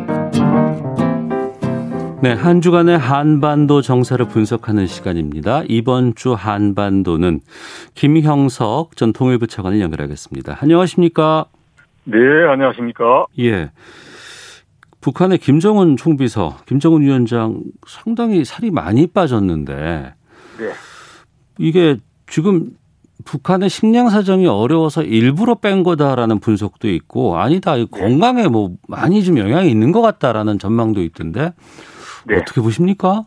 네, 2.21 2.33
한 2.33 2.61
주간의 2.61 2.99
한반도 2.99 3.81
정세를 3.81 4.27
분석하는 4.27 4.85
시간입니다. 4.85 5.63
이번 5.67 6.13
주 6.13 6.33
한반도는 6.33 7.39
김형석 7.95 8.95
전 8.95 9.11
통일부 9.11 9.47
차관을 9.47 9.81
연결하겠습니다. 9.81 10.59
안녕하십니까? 10.61 11.45
네, 12.03 12.19
안녕하십니까? 12.47 13.25
예. 13.39 13.71
북한의 15.01 15.39
김정은 15.39 15.97
총비서, 15.97 16.57
김정은 16.67 17.01
위원장 17.01 17.63
상당히 17.87 18.45
살이 18.45 18.69
많이 18.69 19.07
빠졌는데 19.07 20.13
네. 20.59 20.71
이게 21.57 21.97
지금 22.27 22.69
북한의 23.25 23.71
식량 23.71 24.11
사정이 24.11 24.45
어려워서 24.45 25.01
일부러 25.01 25.55
뺀 25.55 25.81
거다라는 25.81 26.39
분석도 26.39 26.87
있고 26.89 27.37
아니다 27.37 27.75
네. 27.75 27.85
건강에 27.89 28.47
뭐 28.47 28.75
많이 28.87 29.23
좀 29.23 29.39
영향이 29.39 29.71
있는 29.71 29.91
것 29.91 30.01
같다라는 30.01 30.59
전망도 30.59 31.01
있던데 31.01 31.53
네. 32.25 32.37
어떻게 32.37 32.61
보십니까? 32.61 33.25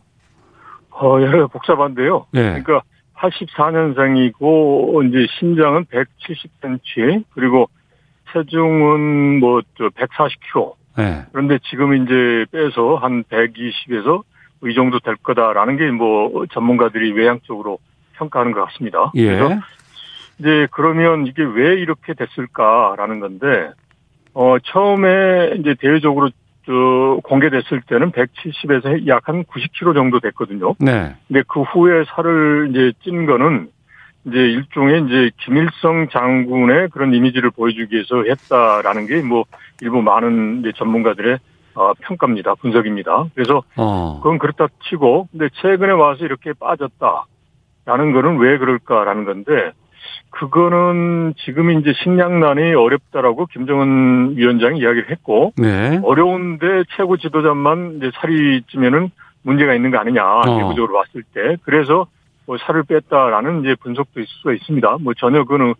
어, 0.91 1.21
여러 1.21 1.47
복잡한데요. 1.47 2.27
네. 2.31 2.61
그러니까 2.61 2.81
84년생이고 3.17 5.07
이제 5.07 5.27
신장은 5.39 5.85
170cm 5.85 7.23
그리고 7.33 7.69
체중은 8.33 9.39
뭐저 9.39 9.89
140kg. 9.95 10.73
네. 10.97 11.25
그런데 11.31 11.59
지금 11.69 11.93
이제 11.95 12.45
빼서 12.51 12.95
한 12.95 13.23
120에서 13.25 14.23
이 14.63 14.73
정도 14.73 14.99
될 14.99 15.15
거다라는 15.17 15.77
게 15.77 15.91
뭐 15.91 16.45
전문가들이 16.47 17.11
외향적으로 17.11 17.77
평가하는 18.13 18.51
것 18.53 18.65
같습니다. 18.65 19.11
예. 19.15 19.25
그래서 19.25 19.61
이제 20.39 20.67
그러면 20.71 21.27
이게 21.27 21.43
왜 21.43 21.75
이렇게 21.75 22.13
됐을까라는 22.13 23.19
건데 23.19 23.71
어 24.33 24.57
처음에 24.59 25.55
이제 25.59 25.75
대외적으로 25.79 26.29
저 26.65 27.19
공개됐을 27.23 27.81
때는 27.87 28.11
170에서 28.11 29.07
약 29.07 29.27
한 29.27 29.43
90kg 29.43 29.93
정도 29.93 30.19
됐거든요. 30.19 30.75
네. 30.79 31.15
근데 31.27 31.43
그 31.47 31.61
후에 31.61 32.03
살을 32.15 32.67
이제 32.71 32.91
찐 33.03 33.25
거는 33.25 33.69
이제 34.25 34.37
일종의 34.37 35.03
이제 35.05 35.31
김일성 35.43 36.07
장군의 36.09 36.89
그런 36.89 37.13
이미지를 37.13 37.51
보여주기 37.51 37.95
위해서 37.95 38.23
했다라는 38.23 39.05
게 39.07 39.21
뭐 39.21 39.45
일부 39.81 40.01
많은 40.01 40.61
이제 40.61 40.71
전문가들의 40.75 41.37
어, 41.75 41.93
평가입니다. 42.01 42.55
분석입니다. 42.55 43.25
그래서 43.35 43.61
어. 43.75 44.19
그건 44.23 44.37
그렇다 44.39 44.67
치고 44.89 45.27
근데 45.31 45.49
최근에 45.61 45.91
와서 45.91 46.23
이렇게 46.25 46.53
빠졌다라는 46.53 48.13
거는 48.13 48.37
왜 48.39 48.57
그럴까라는 48.57 49.25
건데 49.25 49.71
그거는 50.31 51.33
지금 51.37 51.71
이제 51.79 51.93
식량난이 52.03 52.73
어렵다라고 52.73 53.45
김정은 53.47 54.35
위원장이 54.35 54.79
이야기를 54.79 55.09
했고 55.09 55.53
네. 55.57 55.99
어려운데 56.03 56.83
최고 56.95 57.17
지도자만 57.17 57.97
이제 57.97 58.11
살이 58.15 58.61
찌면은 58.67 59.11
문제가 59.43 59.73
있는 59.73 59.91
거 59.91 59.97
아니냐 59.97 60.23
어. 60.23 60.57
내부적으로 60.57 60.93
봤을 60.93 61.23
때 61.33 61.55
그래서 61.63 62.07
뭐 62.45 62.57
살을 62.57 62.83
뺐다라는 62.83 63.61
이제 63.61 63.75
분석도 63.81 64.19
있을 64.19 64.27
수가 64.41 64.53
있습니다. 64.53 64.97
뭐 65.01 65.13
전혀 65.15 65.43
그는 65.45 65.73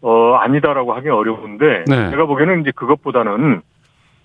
어 0.00 0.34
아니다라고 0.34 0.94
하기 0.94 1.08
어려운데 1.08 1.84
네. 1.86 2.10
제가 2.10 2.26
보기에는 2.26 2.60
이제 2.60 2.70
그것보다는 2.70 3.62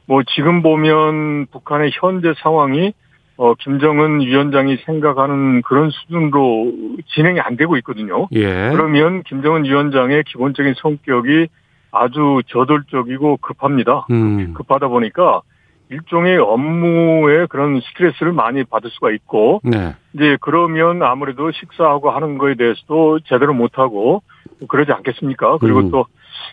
뭐 0.06 0.22
지금 0.36 0.62
보면 0.62 1.48
북한의 1.48 1.92
현재 1.94 2.34
상황이 2.38 2.94
어, 3.38 3.56
김정은 3.56 4.22
위원장이 4.22 4.78
생각하는 4.86 5.64
그런 5.64 5.90
수준으로 5.90 6.72
진행이 7.08 7.40
안 7.40 7.58
되고 7.58 7.78
있거든요. 7.78 8.28
예. 8.34 8.70
그러면 8.72 9.24
김정은 9.24 9.66
위원장의 9.66 10.24
기본적인 10.26 10.76
성격이 10.78 11.48
아주 11.92 12.42
저돌적이고 12.48 13.38
급합니다. 13.38 14.06
음. 14.12 14.54
급하다 14.54 14.88
보니까 14.88 15.42
일종의 15.90 16.38
업무에 16.38 17.46
그런 17.48 17.80
스트레스를 17.82 18.32
많이 18.32 18.64
받을 18.64 18.90
수가 18.90 19.12
있고, 19.12 19.62
네. 19.64 19.96
이제 20.14 20.38
그러면 20.42 21.04
아무래도 21.04 21.52
식사하고 21.52 22.10
하는 22.10 22.38
거에 22.38 22.56
대해서도 22.56 23.20
제대로 23.26 23.54
못하고 23.54 24.24
그러지 24.68 24.92
않겠습니까? 24.92 25.58
그리고 25.60 25.80
음. 25.80 25.92
또 25.92 26.06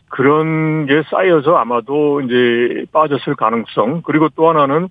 그런 0.08 0.86
게 0.86 1.02
쌓여서 1.10 1.56
아마도 1.56 2.20
이제 2.20 2.84
빠졌을 2.92 3.34
가능성, 3.34 4.02
그리고 4.04 4.28
또 4.34 4.48
하나는 4.50 4.88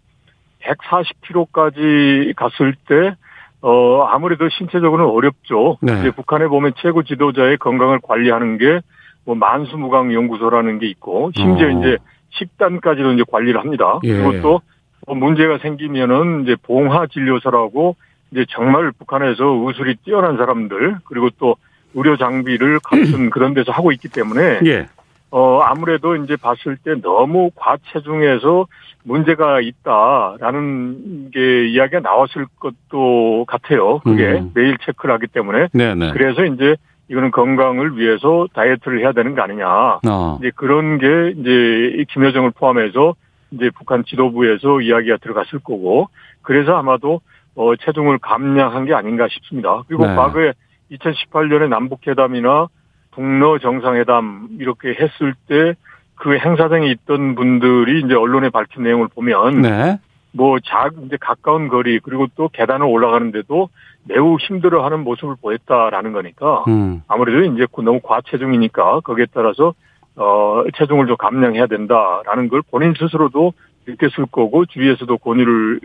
140km까지 0.63 2.35
갔을 2.35 2.75
때, 2.87 3.15
어, 3.61 4.03
아무래도 4.03 4.47
신체적으로는 4.49 5.11
어렵죠. 5.11 5.77
네. 5.81 5.99
이제 5.99 6.11
북한에 6.11 6.47
보면 6.47 6.73
최고 6.77 7.03
지도자의 7.03 7.57
건강을 7.57 7.99
관리하는 8.01 8.57
게, 8.57 8.81
뭐, 9.25 9.35
만수무강 9.35 10.13
연구소라는 10.13 10.79
게 10.79 10.87
있고, 10.87 11.31
심지어 11.35 11.67
어. 11.67 11.69
이제 11.71 11.97
식단까지도 12.31 13.13
이제 13.13 13.23
관리를 13.29 13.59
합니다. 13.59 13.99
예. 14.03 14.13
그리고 14.13 14.41
또, 14.41 14.61
뭐 15.07 15.15
문제가 15.15 15.57
생기면은 15.57 16.43
이제 16.43 16.55
봉화 16.63 17.07
진료소라고, 17.07 17.95
이제 18.31 18.45
정말 18.49 18.91
북한에서 18.91 19.45
의술이 19.67 19.97
뛰어난 20.05 20.37
사람들, 20.37 20.97
그리고 21.05 21.29
또 21.37 21.55
의료 21.95 22.15
장비를 22.15 22.79
갖춘 22.83 23.29
그런 23.31 23.53
데서 23.53 23.71
하고 23.71 23.91
있기 23.91 24.07
때문에, 24.09 24.59
예. 24.65 24.87
어, 25.31 25.59
아무래도 25.61 26.15
이제 26.15 26.35
봤을 26.35 26.77
때 26.77 26.95
너무 27.01 27.51
과체중에서 27.55 28.65
문제가 29.03 29.61
있다라는 29.61 31.31
게 31.31 31.67
이야기가 31.69 31.99
나왔을 32.01 32.47
것도 32.59 33.45
같아요. 33.47 33.99
그게 33.99 34.39
음. 34.39 34.51
매일 34.53 34.77
체크를 34.79 35.13
하기 35.15 35.27
때문에. 35.27 35.67
네네. 35.73 36.11
그래서 36.11 36.45
이제 36.45 36.75
이거는 37.09 37.31
건강을 37.31 37.97
위해서 37.97 38.47
다이어트를 38.53 38.99
해야 38.99 39.11
되는 39.11 39.35
거 39.35 39.41
아니냐. 39.41 39.99
어. 40.07 40.37
이제 40.39 40.51
그런 40.55 40.97
게 40.97 41.33
이제 41.37 42.05
김여정을 42.09 42.51
포함해서 42.51 43.15
이제 43.51 43.69
북한 43.75 44.03
지도부에서 44.05 44.81
이야기가 44.81 45.17
들어갔을 45.17 45.59
거고 45.59 46.07
그래서 46.41 46.75
아마도 46.75 47.21
어 47.55 47.75
체중을 47.75 48.19
감량한 48.19 48.85
게 48.85 48.93
아닌가 48.93 49.27
싶습니다. 49.27 49.83
그리고 49.87 50.05
네. 50.05 50.15
과거에 50.15 50.53
2018년에 50.91 51.67
남북회담이나 51.67 52.67
북러 53.11 53.59
정상회담 53.59 54.49
이렇게 54.59 54.89
했을 54.89 55.33
때 55.47 55.73
그 56.19 56.37
행사장에 56.37 56.87
있던 56.87 57.35
분들이 57.35 58.01
이제 58.05 58.13
언론에 58.13 58.49
밝힌 58.49 58.83
내용을 58.83 59.07
보면 59.07 59.61
네. 59.61 59.99
뭐작 60.33 60.93
이제 61.05 61.17
가까운 61.19 61.69
거리 61.69 61.99
그리고 61.99 62.27
또 62.35 62.49
계단을 62.49 62.85
올라가는데도 62.85 63.69
매우 64.03 64.35
힘들어하는 64.37 65.05
모습을 65.05 65.35
보였다라는 65.41 66.11
거니까 66.11 66.65
음. 66.67 67.01
아무래도 67.07 67.53
이제 67.53 67.65
너무 67.71 68.01
과체중이니까 68.03 68.99
거기에 68.99 69.27
따라서 69.33 69.73
어 70.17 70.63
체중을 70.77 71.07
좀 71.07 71.15
감량해야 71.15 71.67
된다라는 71.67 72.49
걸 72.49 72.61
본인 72.69 72.93
스스로도 72.99 73.53
느꼈을 73.87 74.25
거고 74.29 74.65
주위에서도 74.65 75.17
권유를 75.19 75.79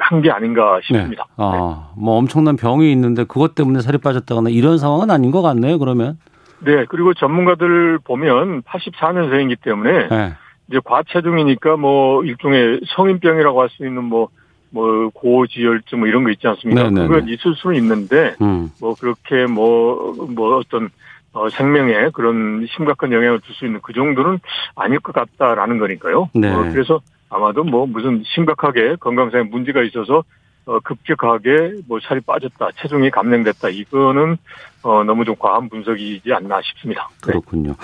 한 0.00 0.22
게 0.22 0.30
아닌가 0.30 0.78
싶습니다. 0.84 1.24
네. 1.30 1.44
아, 1.44 1.90
뭐 1.96 2.16
엄청난 2.18 2.56
병이 2.56 2.90
있는데 2.92 3.24
그것 3.24 3.56
때문에 3.56 3.80
살이 3.80 3.98
빠졌다거나 3.98 4.50
이런 4.50 4.78
상황은 4.78 5.10
아닌 5.10 5.32
것 5.32 5.42
같네요. 5.42 5.78
그러면. 5.80 6.18
네, 6.64 6.84
그리고 6.88 7.14
전문가들 7.14 7.98
보면 8.04 8.62
84년생이기 8.62 9.60
때문에 9.62 10.08
네. 10.08 10.32
이제 10.68 10.80
과체중이니까 10.84 11.76
뭐 11.76 12.24
일종의 12.24 12.80
성인병이라고 12.96 13.60
할 13.60 13.68
수 13.70 13.86
있는 13.86 14.04
뭐, 14.04 14.28
뭐 14.70 15.10
고지혈증 15.10 15.98
뭐 16.00 16.08
이런 16.08 16.24
거 16.24 16.30
있지 16.30 16.46
않습니까? 16.46 16.84
네네네. 16.84 17.00
네, 17.02 17.08
그건 17.08 17.26
네. 17.26 17.32
있을 17.32 17.54
수는 17.56 17.76
있는데 17.76 18.34
음. 18.40 18.70
뭐 18.80 18.94
그렇게 18.94 19.46
뭐뭐 19.46 20.28
뭐 20.34 20.56
어떤 20.56 20.90
어, 21.32 21.48
생명에 21.48 22.10
그런 22.12 22.66
심각한 22.76 23.10
영향을 23.12 23.40
줄 23.40 23.54
수 23.54 23.64
있는 23.64 23.80
그 23.82 23.92
정도는 23.92 24.38
아닐 24.76 25.00
것 25.00 25.14
같다라는 25.14 25.78
거니까요. 25.78 26.28
네. 26.34 26.52
어, 26.52 26.62
그래서 26.72 27.00
아마도 27.30 27.64
뭐 27.64 27.86
무슨 27.86 28.22
심각하게 28.24 28.96
건강상에 29.00 29.44
문제가 29.44 29.82
있어서 29.82 30.22
어, 30.64 30.78
급격하게 30.80 31.82
뭐 31.88 31.98
살이 32.06 32.20
빠졌다, 32.20 32.68
체중이 32.80 33.10
감량됐다, 33.10 33.68
이거는 33.68 34.36
어, 34.82 35.04
너무 35.04 35.24
좀 35.24 35.34
과한 35.38 35.68
분석이지 35.68 36.32
않나 36.32 36.60
싶습니다. 36.62 37.08
네. 37.26 37.32
그렇군요. 37.32 37.74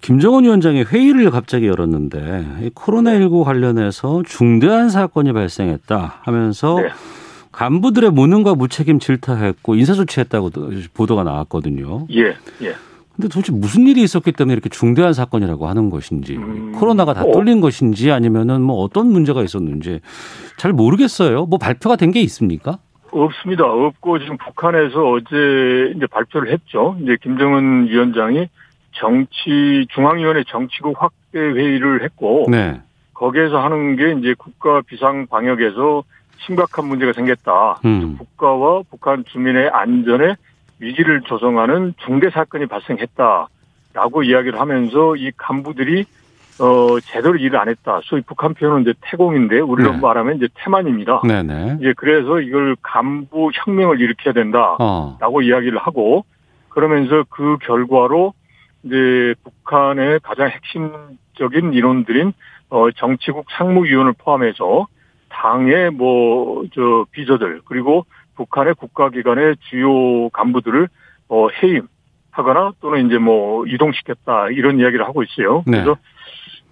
김정은 0.00 0.44
위원장이 0.44 0.84
회의를 0.84 1.30
갑자기 1.30 1.66
열었는데 1.66 2.70
코로나19 2.74 3.44
관련해서 3.44 4.22
중대한 4.24 4.88
사건이 4.88 5.32
발생했다 5.32 6.20
하면서 6.22 6.76
네. 6.80 6.88
간부들의 7.50 8.10
무능과 8.10 8.54
무책임 8.54 8.98
질타했고 8.98 9.74
인사조치했다고 9.74 10.50
보도가 10.94 11.24
나왔거든요. 11.24 12.06
예, 12.10 12.36
예. 12.62 12.76
근데 13.16 13.28
도대체 13.28 13.50
무슨 13.52 13.86
일이 13.86 14.02
있었기 14.02 14.32
때문에 14.32 14.52
이렇게 14.52 14.68
중대한 14.68 15.14
사건이라고 15.14 15.66
하는 15.66 15.88
것인지 15.90 16.36
음. 16.36 16.72
코로나가 16.72 17.14
다 17.14 17.24
뚫린 17.24 17.58
어. 17.58 17.60
것인지 17.62 18.12
아니면은 18.12 18.60
뭐 18.62 18.76
어떤 18.82 19.10
문제가 19.10 19.42
있었는지 19.42 20.00
잘 20.58 20.72
모르겠어요. 20.72 21.46
뭐 21.46 21.58
발표가 21.58 21.96
된 21.96 22.06
게 22.12 22.20
있습니까? 22.20 22.78
없습니다. 23.10 23.64
없고 23.64 24.18
지금 24.20 24.36
북한에서 24.36 25.10
어제 25.10 25.92
이제 25.96 26.06
발표를 26.06 26.52
했죠. 26.52 26.96
이제 27.02 27.16
김정은 27.20 27.88
위원장이 27.88 28.46
정치 28.92 29.86
중앙위원회 29.94 30.44
정치국 30.46 31.02
확대 31.02 31.38
회의를 31.38 32.04
했고 32.04 32.46
네. 32.48 32.80
거기에서 33.14 33.58
하는 33.58 33.96
게 33.96 34.12
이제 34.18 34.34
국가 34.38 34.82
비상 34.82 35.26
방역에서 35.26 36.04
심각한 36.46 36.86
문제가 36.86 37.12
생겼다. 37.12 37.80
음. 37.84 38.16
국가와 38.18 38.82
북한 38.90 39.24
주민의 39.26 39.68
안전에 39.70 40.36
위기를 40.78 41.22
조성하는 41.22 41.94
중대 42.04 42.30
사건이 42.30 42.66
발생했다라고 42.66 44.22
이야기를 44.24 44.60
하면서 44.60 45.16
이 45.16 45.30
간부들이 45.36 46.04
어 46.58 47.00
제대로 47.00 47.36
일을 47.36 47.58
안 47.58 47.68
했다. 47.68 48.00
소위 48.04 48.22
북한 48.22 48.54
표현은 48.54 48.82
이제 48.82 48.94
태공인데 49.02 49.60
우리로 49.60 49.92
네. 49.92 49.98
말하면 49.98 50.36
이제 50.36 50.48
태만입니다. 50.54 51.20
네네. 51.22 51.78
이제 51.80 51.92
그래서 51.96 52.40
이걸 52.40 52.76
간부 52.82 53.50
혁명을 53.52 54.00
일으켜야 54.00 54.32
된다라고 54.32 54.78
어. 54.80 55.42
이야기를 55.42 55.78
하고 55.78 56.24
그러면서 56.70 57.24
그 57.28 57.58
결과로 57.62 58.32
이제 58.84 59.34
북한의 59.44 60.20
가장 60.22 60.48
핵심적인 60.48 61.74
인원들인 61.74 62.32
어 62.70 62.90
정치국 62.90 63.46
상무위원을 63.50 64.14
포함해서 64.18 64.86
당의 65.28 65.90
뭐 65.90 66.46
저 66.74 67.06
비서들 67.10 67.60
그리고 67.66 68.06
북한의 68.36 68.74
국가기관의 68.74 69.56
주요 69.70 70.28
간부들을 70.30 70.88
어, 71.28 71.48
해임하거나 71.50 72.72
또는 72.80 73.06
이제 73.06 73.18
뭐 73.18 73.66
이동시켰다 73.66 74.50
이런 74.50 74.78
이야기를 74.78 75.04
하고 75.06 75.22
있어요. 75.22 75.64
네. 75.66 75.82
그래서 75.82 75.96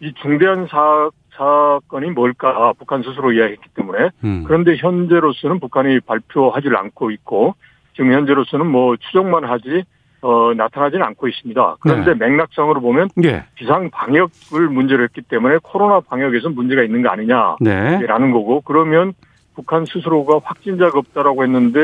이 0.00 0.12
중대한 0.22 0.66
사, 0.68 1.10
사건이 1.36 2.10
뭘까 2.10 2.72
북한 2.78 3.02
스스로 3.02 3.32
이야기했기 3.32 3.68
때문에 3.74 4.10
음. 4.24 4.44
그런데 4.46 4.76
현재로서는 4.76 5.60
북한이 5.60 6.00
발표하지 6.00 6.68
않고 6.74 7.10
있고 7.10 7.54
지금 7.94 8.12
현재로서는 8.12 8.66
뭐 8.66 8.96
추정만 8.96 9.44
하지 9.44 9.84
어, 10.24 10.54
나타나지는 10.54 11.04
않고 11.04 11.28
있습니다. 11.28 11.76
그런데 11.80 12.14
네. 12.14 12.26
맥락상으로 12.26 12.80
보면 12.80 13.10
예. 13.24 13.44
비상 13.56 13.90
방역을 13.90 14.68
문제로 14.70 15.02
했기 15.02 15.20
때문에 15.20 15.58
코로나 15.62 16.00
방역에서 16.00 16.48
문제가 16.48 16.82
있는 16.82 17.02
거 17.02 17.10
아니냐라는 17.10 17.58
네. 17.60 18.06
거고 18.32 18.62
그러면 18.62 19.12
북한 19.54 19.84
스스로가 19.86 20.40
확진자가 20.42 20.98
없다라고 20.98 21.44
했는데 21.44 21.80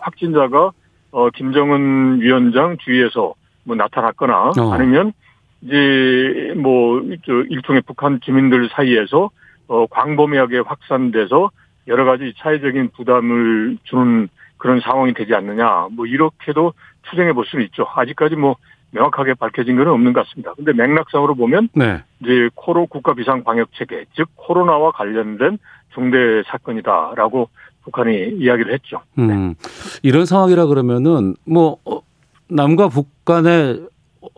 확진자가 0.00 0.72
어 1.12 1.30
김정은 1.30 2.20
위원장 2.20 2.76
주위에서 2.78 3.34
뭐 3.64 3.76
나타났거나 3.76 4.52
어. 4.58 4.72
아니면 4.72 5.12
이제 5.60 6.54
뭐저 6.56 7.44
일종의 7.48 7.82
북한 7.82 8.20
주민들 8.20 8.68
사이에서 8.72 9.30
어 9.68 9.86
광범위하게 9.86 10.60
확산돼서 10.60 11.50
여러 11.88 12.04
가지 12.04 12.32
차이적인 12.38 12.90
부담을 12.96 13.78
주는 13.84 14.28
그런 14.56 14.80
상황이 14.80 15.12
되지 15.14 15.34
않느냐 15.34 15.88
뭐 15.92 16.06
이렇게도 16.06 16.72
추정해 17.08 17.32
볼 17.32 17.44
수는 17.46 17.64
있죠. 17.66 17.86
아직까지 17.94 18.36
뭐 18.36 18.56
명확하게 18.92 19.34
밝혀진 19.34 19.76
건 19.76 19.88
없는 19.88 20.12
것 20.12 20.26
같습니다. 20.26 20.54
근데 20.54 20.72
맥락상으로 20.72 21.34
보면 21.34 21.68
네. 21.74 22.02
이제 22.20 22.48
코로 22.54 22.86
국가 22.86 23.14
비상 23.14 23.42
방역 23.42 23.68
체계 23.74 24.04
즉 24.14 24.28
코로나와 24.36 24.92
관련된 24.92 25.58
중대 25.94 26.42
사건이다라고 26.46 27.48
북한이 27.84 28.36
이야기를 28.38 28.72
했죠. 28.72 29.00
음, 29.18 29.54
이런 30.02 30.24
상황이라 30.24 30.66
그러면은 30.66 31.34
뭐 31.44 31.78
어, 31.84 32.00
남과 32.48 32.88
북간에 32.88 33.78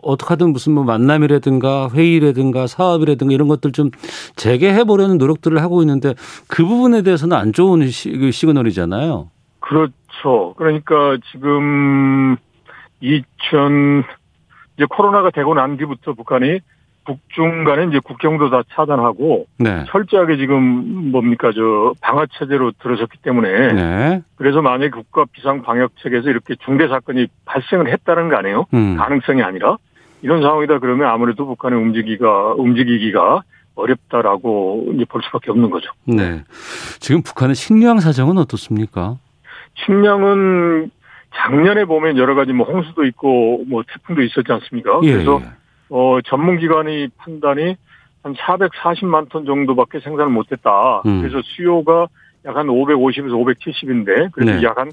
어떻게든 0.01 0.51
무슨 0.51 0.73
뭐 0.73 0.83
만남이라든가 0.83 1.89
회의라든가 1.91 2.65
사업이라든가 2.65 3.33
이런 3.33 3.47
것들 3.47 3.71
좀 3.71 3.91
재개해 4.35 4.83
보려는 4.85 5.17
노력들을 5.17 5.61
하고 5.61 5.81
있는데 5.81 6.15
그 6.47 6.65
부분에 6.65 7.03
대해서는 7.03 7.37
안 7.37 7.53
좋은 7.53 7.85
시, 7.87 8.09
그 8.11 8.31
시그널이잖아요. 8.31 9.29
그렇죠. 9.59 10.53
그러니까 10.57 11.17
지금 11.31 12.35
2000 13.01 14.03
이제 14.77 14.85
코로나가 14.89 15.29
되고 15.29 15.53
난 15.53 15.77
뒤부터 15.77 16.13
북한이 16.13 16.59
북중 17.05 17.65
간에 17.65 17.85
이제 17.85 17.99
국경도 18.03 18.49
다 18.49 18.63
차단하고 18.73 19.45
네. 19.59 19.85
철저하게 19.89 20.37
지금 20.37 21.11
뭡니까 21.11 21.51
저 21.53 21.93
방어 22.01 22.25
체제로 22.37 22.71
들어섰기 22.81 23.19
때문에 23.21 23.73
네. 23.73 24.21
그래서 24.35 24.61
만약 24.61 24.91
국가 24.91 25.25
비상 25.31 25.61
방역 25.61 25.91
체계에서 26.01 26.29
이렇게 26.29 26.55
중대 26.65 26.87
사건이 26.87 27.27
발생을 27.45 27.91
했다는 27.91 28.29
거 28.29 28.37
아니에요? 28.37 28.65
음. 28.73 28.97
가능성이 28.97 29.43
아니라 29.43 29.77
이런 30.23 30.41
상황이다 30.41 30.79
그러면 30.79 31.07
아무래도 31.07 31.45
북한의 31.45 31.79
움직이가 31.79 32.53
움직이기가 32.55 33.43
어렵다라고 33.75 34.85
이제 34.95 35.05
볼 35.05 35.21
수밖에 35.23 35.51
없는 35.51 35.69
거죠. 35.69 35.91
네. 36.05 36.43
지금 36.99 37.21
북한의 37.21 37.55
식량 37.55 37.99
사정은 37.99 38.37
어떻습니까? 38.37 39.17
식량은 39.85 40.89
작년에 41.35 41.85
보면 41.85 42.17
여러 42.17 42.35
가지 42.35 42.53
뭐 42.53 42.65
홍수도 42.65 43.05
있고 43.05 43.63
뭐 43.67 43.83
태풍도 43.83 44.21
있었지 44.21 44.51
않습니까? 44.51 44.99
예, 45.03 45.13
그래서 45.13 45.39
예. 45.41 45.47
어 45.89 46.19
전문기관의 46.25 47.09
판단이 47.17 47.75
한 48.23 48.33
440만 48.33 49.29
톤 49.29 49.45
정도밖에 49.45 49.99
생산을 49.99 50.31
못했다. 50.31 51.01
음. 51.05 51.21
그래서 51.21 51.41
수요가 51.43 52.07
약 52.45 52.55
한 52.55 52.67
550에서 52.67 53.31
570인데 53.31 54.31
그래서 54.31 54.59
네. 54.59 54.63
약한 54.63 54.91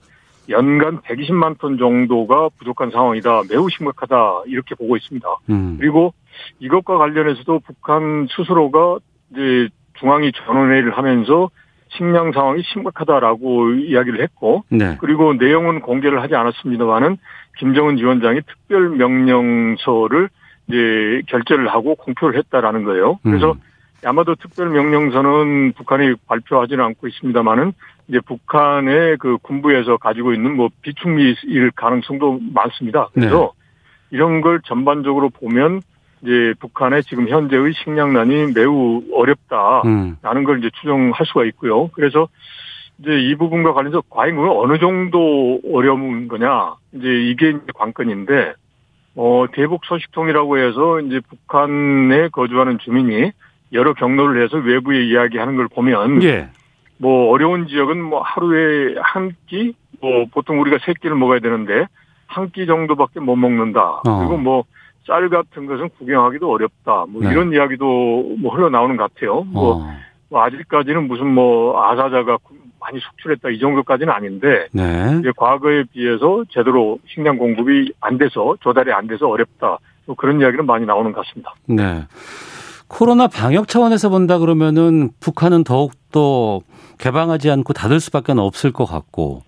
연간 0.48 1.00
120만 1.02 1.58
톤 1.58 1.78
정도가 1.78 2.48
부족한 2.58 2.90
상황이다. 2.90 3.42
매우 3.48 3.68
심각하다. 3.70 4.42
이렇게 4.46 4.74
보고 4.74 4.96
있습니다. 4.96 5.28
음. 5.50 5.76
그리고 5.78 6.12
이것과 6.58 6.98
관련해서도 6.98 7.60
북한 7.60 8.26
스스로가 8.34 8.98
이제 9.30 9.68
중앙위 10.00 10.32
전원회의를 10.32 10.96
하면서 10.96 11.50
식량 11.96 12.32
상황이 12.32 12.62
심각하다라고 12.72 13.74
이야기를 13.74 14.22
했고 14.22 14.64
네. 14.68 14.96
그리고 15.00 15.34
내용은 15.34 15.80
공개를 15.80 16.22
하지 16.22 16.34
않았습니다만은 16.34 17.18
김정은 17.58 17.98
위원장이 17.98 18.40
특별 18.42 18.90
명령서를 18.90 20.28
이제 20.68 21.22
결재를 21.26 21.68
하고 21.68 21.94
공표를 21.96 22.38
했다라는 22.38 22.84
거예요. 22.84 23.18
그래서 23.22 23.52
음. 23.52 23.60
아마도 24.04 24.34
특별 24.34 24.70
명령서는 24.70 25.72
북한이 25.72 26.14
발표하지는 26.26 26.84
않고 26.84 27.08
있습니다만은 27.08 27.72
이제 28.08 28.20
북한의 28.20 29.16
그 29.18 29.38
군부에서 29.42 29.96
가지고 29.96 30.32
있는 30.32 30.56
뭐 30.56 30.70
비축미일 30.82 31.70
가능성도 31.74 32.40
많습니다. 32.52 33.08
그래서 33.12 33.52
네. 33.54 34.16
이런 34.16 34.40
걸 34.40 34.60
전반적으로 34.64 35.30
보면 35.30 35.82
이제 36.22 36.54
북한의 36.60 37.02
지금 37.04 37.28
현재의 37.28 37.72
식량난이 37.74 38.52
매우 38.54 39.02
어렵다라는 39.12 40.16
음. 40.24 40.44
걸 40.44 40.58
이제 40.58 40.70
추정할 40.80 41.26
수가 41.26 41.44
있고요. 41.46 41.88
그래서 41.88 42.28
이제 42.98 43.10
이 43.18 43.34
부분과 43.34 43.72
관련해서 43.72 44.02
과연 44.08 44.38
어느 44.38 44.78
정도 44.78 45.60
어려운 45.72 46.28
거냐 46.28 46.74
이제 46.92 47.08
이게 47.08 47.50
이제 47.50 47.66
관건인데 47.74 48.54
어 49.16 49.46
대북 49.52 49.84
소식통이라고 49.84 50.58
해서 50.58 51.00
이제 51.00 51.20
북한에 51.28 52.28
거주하는 52.28 52.78
주민이 52.78 53.32
여러 53.72 53.92
경로를 53.94 54.44
해서 54.44 54.58
외부에 54.58 55.04
이야기하는 55.04 55.56
걸 55.56 55.66
보면 55.68 56.22
예. 56.22 56.48
뭐 56.98 57.30
어려운 57.32 57.66
지역은 57.66 58.00
뭐 58.00 58.22
하루에 58.22 58.94
한 59.02 59.34
끼, 59.46 59.74
뭐 60.00 60.26
보통 60.32 60.60
우리가 60.60 60.78
세 60.84 60.92
끼를 61.00 61.16
먹어야 61.16 61.40
되는데 61.40 61.86
한 62.26 62.50
끼 62.50 62.66
정도밖에 62.66 63.20
못 63.20 63.36
먹는다. 63.36 64.00
어. 64.06 64.18
그리고 64.20 64.36
뭐 64.38 64.64
쌀 65.06 65.28
같은 65.28 65.66
것은 65.66 65.88
구경하기도 65.98 66.50
어렵다. 66.50 67.06
뭐 67.08 67.22
네. 67.22 67.30
이런 67.30 67.52
이야기도 67.52 68.36
뭐 68.38 68.54
흘러나오는 68.54 68.96
것 68.96 69.12
같아요. 69.12 69.42
뭐, 69.42 69.76
어. 69.76 69.96
뭐 70.28 70.42
아직까지는 70.42 71.08
무슨 71.08 71.26
뭐 71.26 71.82
아사자가 71.84 72.38
많이 72.80 72.98
속출했다 73.00 73.50
이 73.50 73.58
정도까지는 73.58 74.12
아닌데 74.12 74.66
네. 74.72 75.18
이제 75.20 75.32
과거에 75.36 75.84
비해서 75.92 76.44
제대로 76.50 76.98
식량 77.06 77.38
공급이 77.38 77.92
안 78.00 78.18
돼서 78.18 78.56
조달이 78.60 78.92
안 78.92 79.06
돼서 79.06 79.28
어렵다. 79.28 79.78
뭐 80.06 80.16
그런 80.16 80.40
이야기는 80.40 80.66
많이 80.66 80.84
나오는 80.84 81.12
것 81.12 81.24
같습니다. 81.24 81.54
네. 81.66 82.04
코로나 82.92 83.26
방역 83.26 83.68
차원에서 83.68 84.10
본다 84.10 84.38
그러면은 84.38 85.10
북한은 85.18 85.64
더욱더 85.64 86.60
개방하지 86.98 87.50
않고 87.50 87.72
닫을 87.72 88.00
수밖에 88.00 88.34
없을 88.36 88.70
것 88.70 88.84
같고 88.84 89.42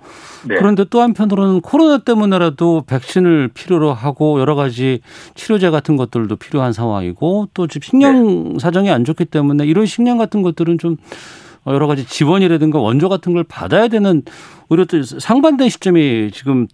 네. 0.49 0.57
그런데 0.57 0.85
또 0.89 1.03
한편으로는 1.03 1.61
코로나 1.61 1.99
때문에라도 1.99 2.85
백신을 2.87 3.49
필요로 3.53 3.93
하고 3.93 4.41
여러 4.41 4.55
가지 4.55 5.01
치료제 5.35 5.69
같은 5.69 5.97
것들도 5.97 6.35
필요한 6.37 6.73
상황이고 6.73 7.49
또 7.53 7.67
지금 7.67 7.85
식량 7.87 8.55
네. 8.55 8.59
사정이 8.59 8.91
안 8.91 9.05
좋기 9.05 9.27
때문에 9.27 9.67
이런 9.67 9.85
식량 9.85 10.17
같은 10.17 10.41
것들은 10.41 10.79
좀 10.79 10.97
여러 11.67 11.87
가지 11.87 12.07
지원이라든가 12.07 12.79
원조 12.79 13.11
같은 13.11 13.35
걸 13.35 13.45
받아야 13.45 13.89
되는 13.89 14.23
오히려 14.71 14.87
또 14.87 15.03
상반된 15.03 15.69
시점이 15.69 16.31
지금 16.33 16.67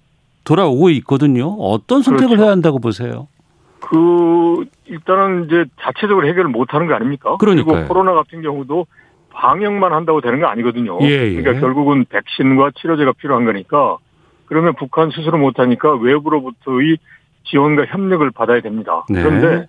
돌아오고 0.44 0.90
있거든요. 0.90 1.48
어떤 1.59 2.02
선택을 2.02 2.28
그렇죠. 2.28 2.44
해야 2.44 2.52
한다고 2.52 2.78
보세요? 2.78 3.26
그 3.80 4.64
일단은 4.86 5.46
이제 5.46 5.64
자체적으로 5.80 6.26
해결을 6.26 6.50
못하는 6.50 6.86
거 6.86 6.94
아닙니까? 6.94 7.36
그러니까 7.38 7.72
그리고 7.72 7.88
코로나 7.88 8.12
같은 8.12 8.42
경우도 8.42 8.86
방역만 9.30 9.92
한다고 9.92 10.20
되는 10.20 10.40
거 10.40 10.46
아니거든요. 10.46 10.98
예, 11.02 11.06
예. 11.06 11.42
그러니까 11.42 11.60
결국은 11.60 12.04
백신과 12.08 12.72
치료제가 12.76 13.12
필요한 13.12 13.44
거니까 13.44 13.96
그러면 14.46 14.74
북한 14.76 15.10
스스로 15.10 15.38
못하니까 15.38 15.94
외부로부터의 15.94 16.98
지원과 17.44 17.86
협력을 17.86 18.28
받아야 18.32 18.60
됩니다. 18.60 19.04
네. 19.08 19.22
그런데 19.22 19.66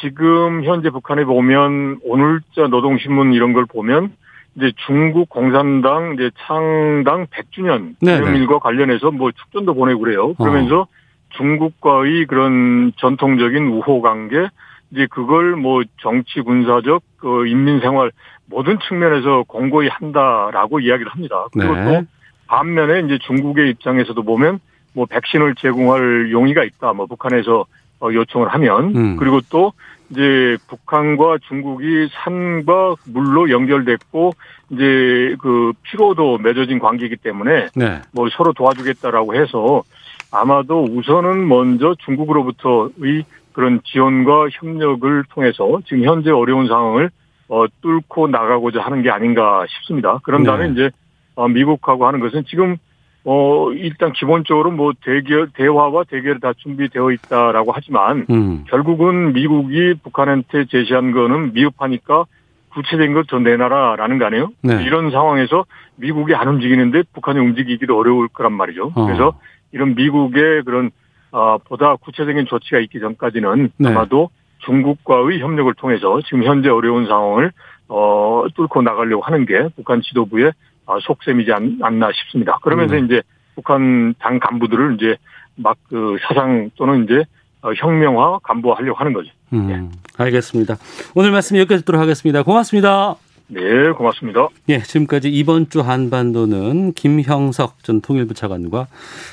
지금 0.00 0.64
현재 0.64 0.90
북한에 0.90 1.24
보면 1.24 2.00
오늘자 2.04 2.68
노동신문 2.68 3.32
이런 3.32 3.52
걸 3.52 3.66
보면 3.66 4.12
이제 4.56 4.72
중국 4.86 5.28
공산당 5.28 6.14
이제 6.14 6.30
창당 6.46 7.26
100주년 7.26 7.98
기념일과 8.00 8.58
관련해서 8.58 9.10
뭐 9.10 9.30
축전도 9.30 9.74
보내고 9.74 10.00
그래요. 10.00 10.34
그러면서 10.34 10.82
어. 10.82 10.86
중국과의 11.30 12.26
그런 12.26 12.92
전통적인 12.96 13.68
우호 13.68 14.00
관계 14.00 14.48
이제 14.90 15.06
그걸 15.10 15.56
뭐 15.56 15.82
정치 16.00 16.40
군사적 16.40 17.02
그 17.18 17.46
인민 17.46 17.80
생활 17.80 18.10
모든 18.46 18.78
측면에서 18.88 19.44
공고히 19.46 19.88
한다라고 19.88 20.80
이야기를 20.80 21.12
합니다. 21.12 21.46
그리고 21.52 21.74
네. 21.74 21.84
또 21.84 22.06
반면에 22.46 23.00
이제 23.00 23.18
중국의 23.18 23.70
입장에서도 23.70 24.22
보면 24.22 24.60
뭐 24.94 25.06
백신을 25.06 25.54
제공할 25.56 26.32
용의가 26.32 26.64
있다. 26.64 26.94
뭐 26.94 27.06
북한에서 27.06 27.66
어, 28.00 28.08
요청을 28.12 28.48
하면 28.48 28.96
음. 28.96 29.16
그리고 29.16 29.40
또 29.50 29.72
이제 30.10 30.56
북한과 30.68 31.38
중국이 31.48 32.08
산과 32.12 32.94
물로 33.06 33.50
연결됐고 33.50 34.32
이제 34.70 35.36
그 35.40 35.72
피로도 35.82 36.38
맺어진 36.38 36.78
관계이기 36.78 37.16
때문에 37.16 37.66
네. 37.74 38.00
뭐 38.12 38.28
서로 38.30 38.52
도와주겠다라고 38.52 39.34
해서 39.34 39.82
아마도 40.30 40.84
우선은 40.84 41.48
먼저 41.48 41.94
중국으로부터의 42.04 43.24
그런 43.52 43.80
지원과 43.84 44.48
협력을 44.52 45.24
통해서 45.30 45.80
지금 45.86 46.04
현재 46.04 46.30
어려운 46.30 46.68
상황을 46.68 47.10
어, 47.48 47.64
뚫고 47.80 48.28
나가고자 48.28 48.80
하는 48.82 49.02
게 49.02 49.10
아닌가 49.10 49.64
싶습니다. 49.68 50.18
그런 50.22 50.44
다음에 50.44 50.66
네. 50.66 50.72
이제 50.72 50.90
어, 51.34 51.48
미국하고 51.48 52.06
하는 52.06 52.20
것은 52.20 52.44
지금 52.46 52.76
어 53.24 53.72
일단 53.72 54.12
기본적으로 54.12 54.70
뭐 54.70 54.92
대결 55.04 55.50
대화와 55.52 56.04
대결이 56.04 56.40
다 56.40 56.52
준비되어 56.56 57.10
있다라고 57.10 57.72
하지만 57.74 58.24
음. 58.30 58.64
결국은 58.68 59.32
미국이 59.32 59.94
북한한테 60.02 60.66
제시한 60.66 61.10
거는 61.10 61.52
미흡하니까 61.52 62.24
구체적인 62.72 63.14
걸 63.14 63.24
더 63.24 63.38
내놔라라는 63.38 64.18
거 64.18 64.26
아니에요? 64.26 64.50
네. 64.62 64.82
이런 64.84 65.10
상황에서 65.10 65.64
미국이 65.96 66.34
안 66.34 66.48
움직이는데 66.48 67.02
북한이 67.12 67.38
움직이기도 67.40 67.98
어려울 67.98 68.28
거란 68.28 68.52
말이죠. 68.52 68.92
어. 68.94 69.06
그래서 69.06 69.38
이런 69.72 69.94
미국의 69.94 70.64
그런 70.64 70.90
어, 71.30 71.58
보다 71.58 71.96
구체적인 71.96 72.46
조치가 72.46 72.78
있기 72.80 73.00
전까지는 73.00 73.70
네. 73.76 73.88
아마도 73.88 74.30
중국과의 74.64 75.40
협력을 75.40 75.72
통해서 75.74 76.20
지금 76.22 76.44
현재 76.44 76.68
어려운 76.68 77.06
상황을 77.06 77.52
어, 77.88 78.44
뚫고 78.54 78.82
나가려고 78.82 79.22
하는 79.22 79.46
게 79.46 79.68
북한 79.76 80.02
지도부의 80.02 80.52
어, 80.86 80.98
속셈이지 81.00 81.52
않, 81.52 81.98
나 81.98 82.10
싶습니다. 82.12 82.58
그러면서 82.62 82.96
음. 82.96 83.04
이제 83.04 83.22
북한 83.54 84.14
당 84.18 84.38
간부들을 84.38 84.94
이제 84.94 85.16
막 85.56 85.76
그 85.88 86.16
사상 86.22 86.70
또는 86.76 87.04
이제 87.04 87.24
어, 87.62 87.72
혁명화 87.74 88.38
간부화하려고 88.42 88.98
하는 88.98 89.12
거죠. 89.12 89.30
음, 89.52 89.70
예. 89.70 90.22
알겠습니다. 90.22 90.76
오늘 91.14 91.32
말씀 91.32 91.56
여기까지 91.56 91.82
듣도록 91.82 92.00
하겠습니다. 92.00 92.42
고맙습니다. 92.42 93.16
네, 93.48 93.60
고맙습니다. 93.96 94.48
예, 94.68 94.82
지금까지 94.82 95.30
이번 95.30 95.70
주 95.70 95.80
한반도는 95.80 96.92
김형석 96.92 97.82
전 97.82 98.00
통일부 98.00 98.34
차관과 98.34 98.86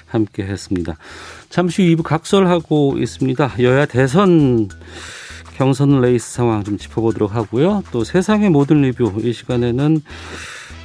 함께 0.07 0.43
했습니다. 0.43 0.95
잠시 1.49 1.83
후 1.83 1.95
2부 1.95 2.03
각설하고 2.03 2.97
있습니다. 2.97 3.55
여야 3.59 3.85
대선 3.85 4.69
경선 5.57 6.01
레이스 6.01 6.33
상황 6.33 6.63
좀 6.63 6.77
짚어보도록 6.77 7.35
하고요. 7.35 7.83
또 7.91 8.03
세상의 8.03 8.49
모든 8.49 8.81
리뷰 8.81 9.13
이 9.21 9.33
시간에는 9.33 10.01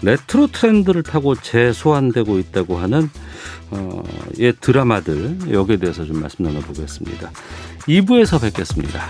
레트로 0.03 0.49
트렌드를 0.49 1.03
타고 1.03 1.35
재소환되고 1.35 2.39
있다고 2.39 2.79
하는 2.79 3.11
어, 3.71 4.03
예 4.39 4.53
드라마들 4.53 5.53
여기에 5.53 5.77
대해서 5.77 6.05
좀 6.05 6.21
말씀 6.21 6.45
나눠보겠습니다. 6.45 7.31
2부에서 7.87 8.41
뵙겠습니다. 8.41 9.01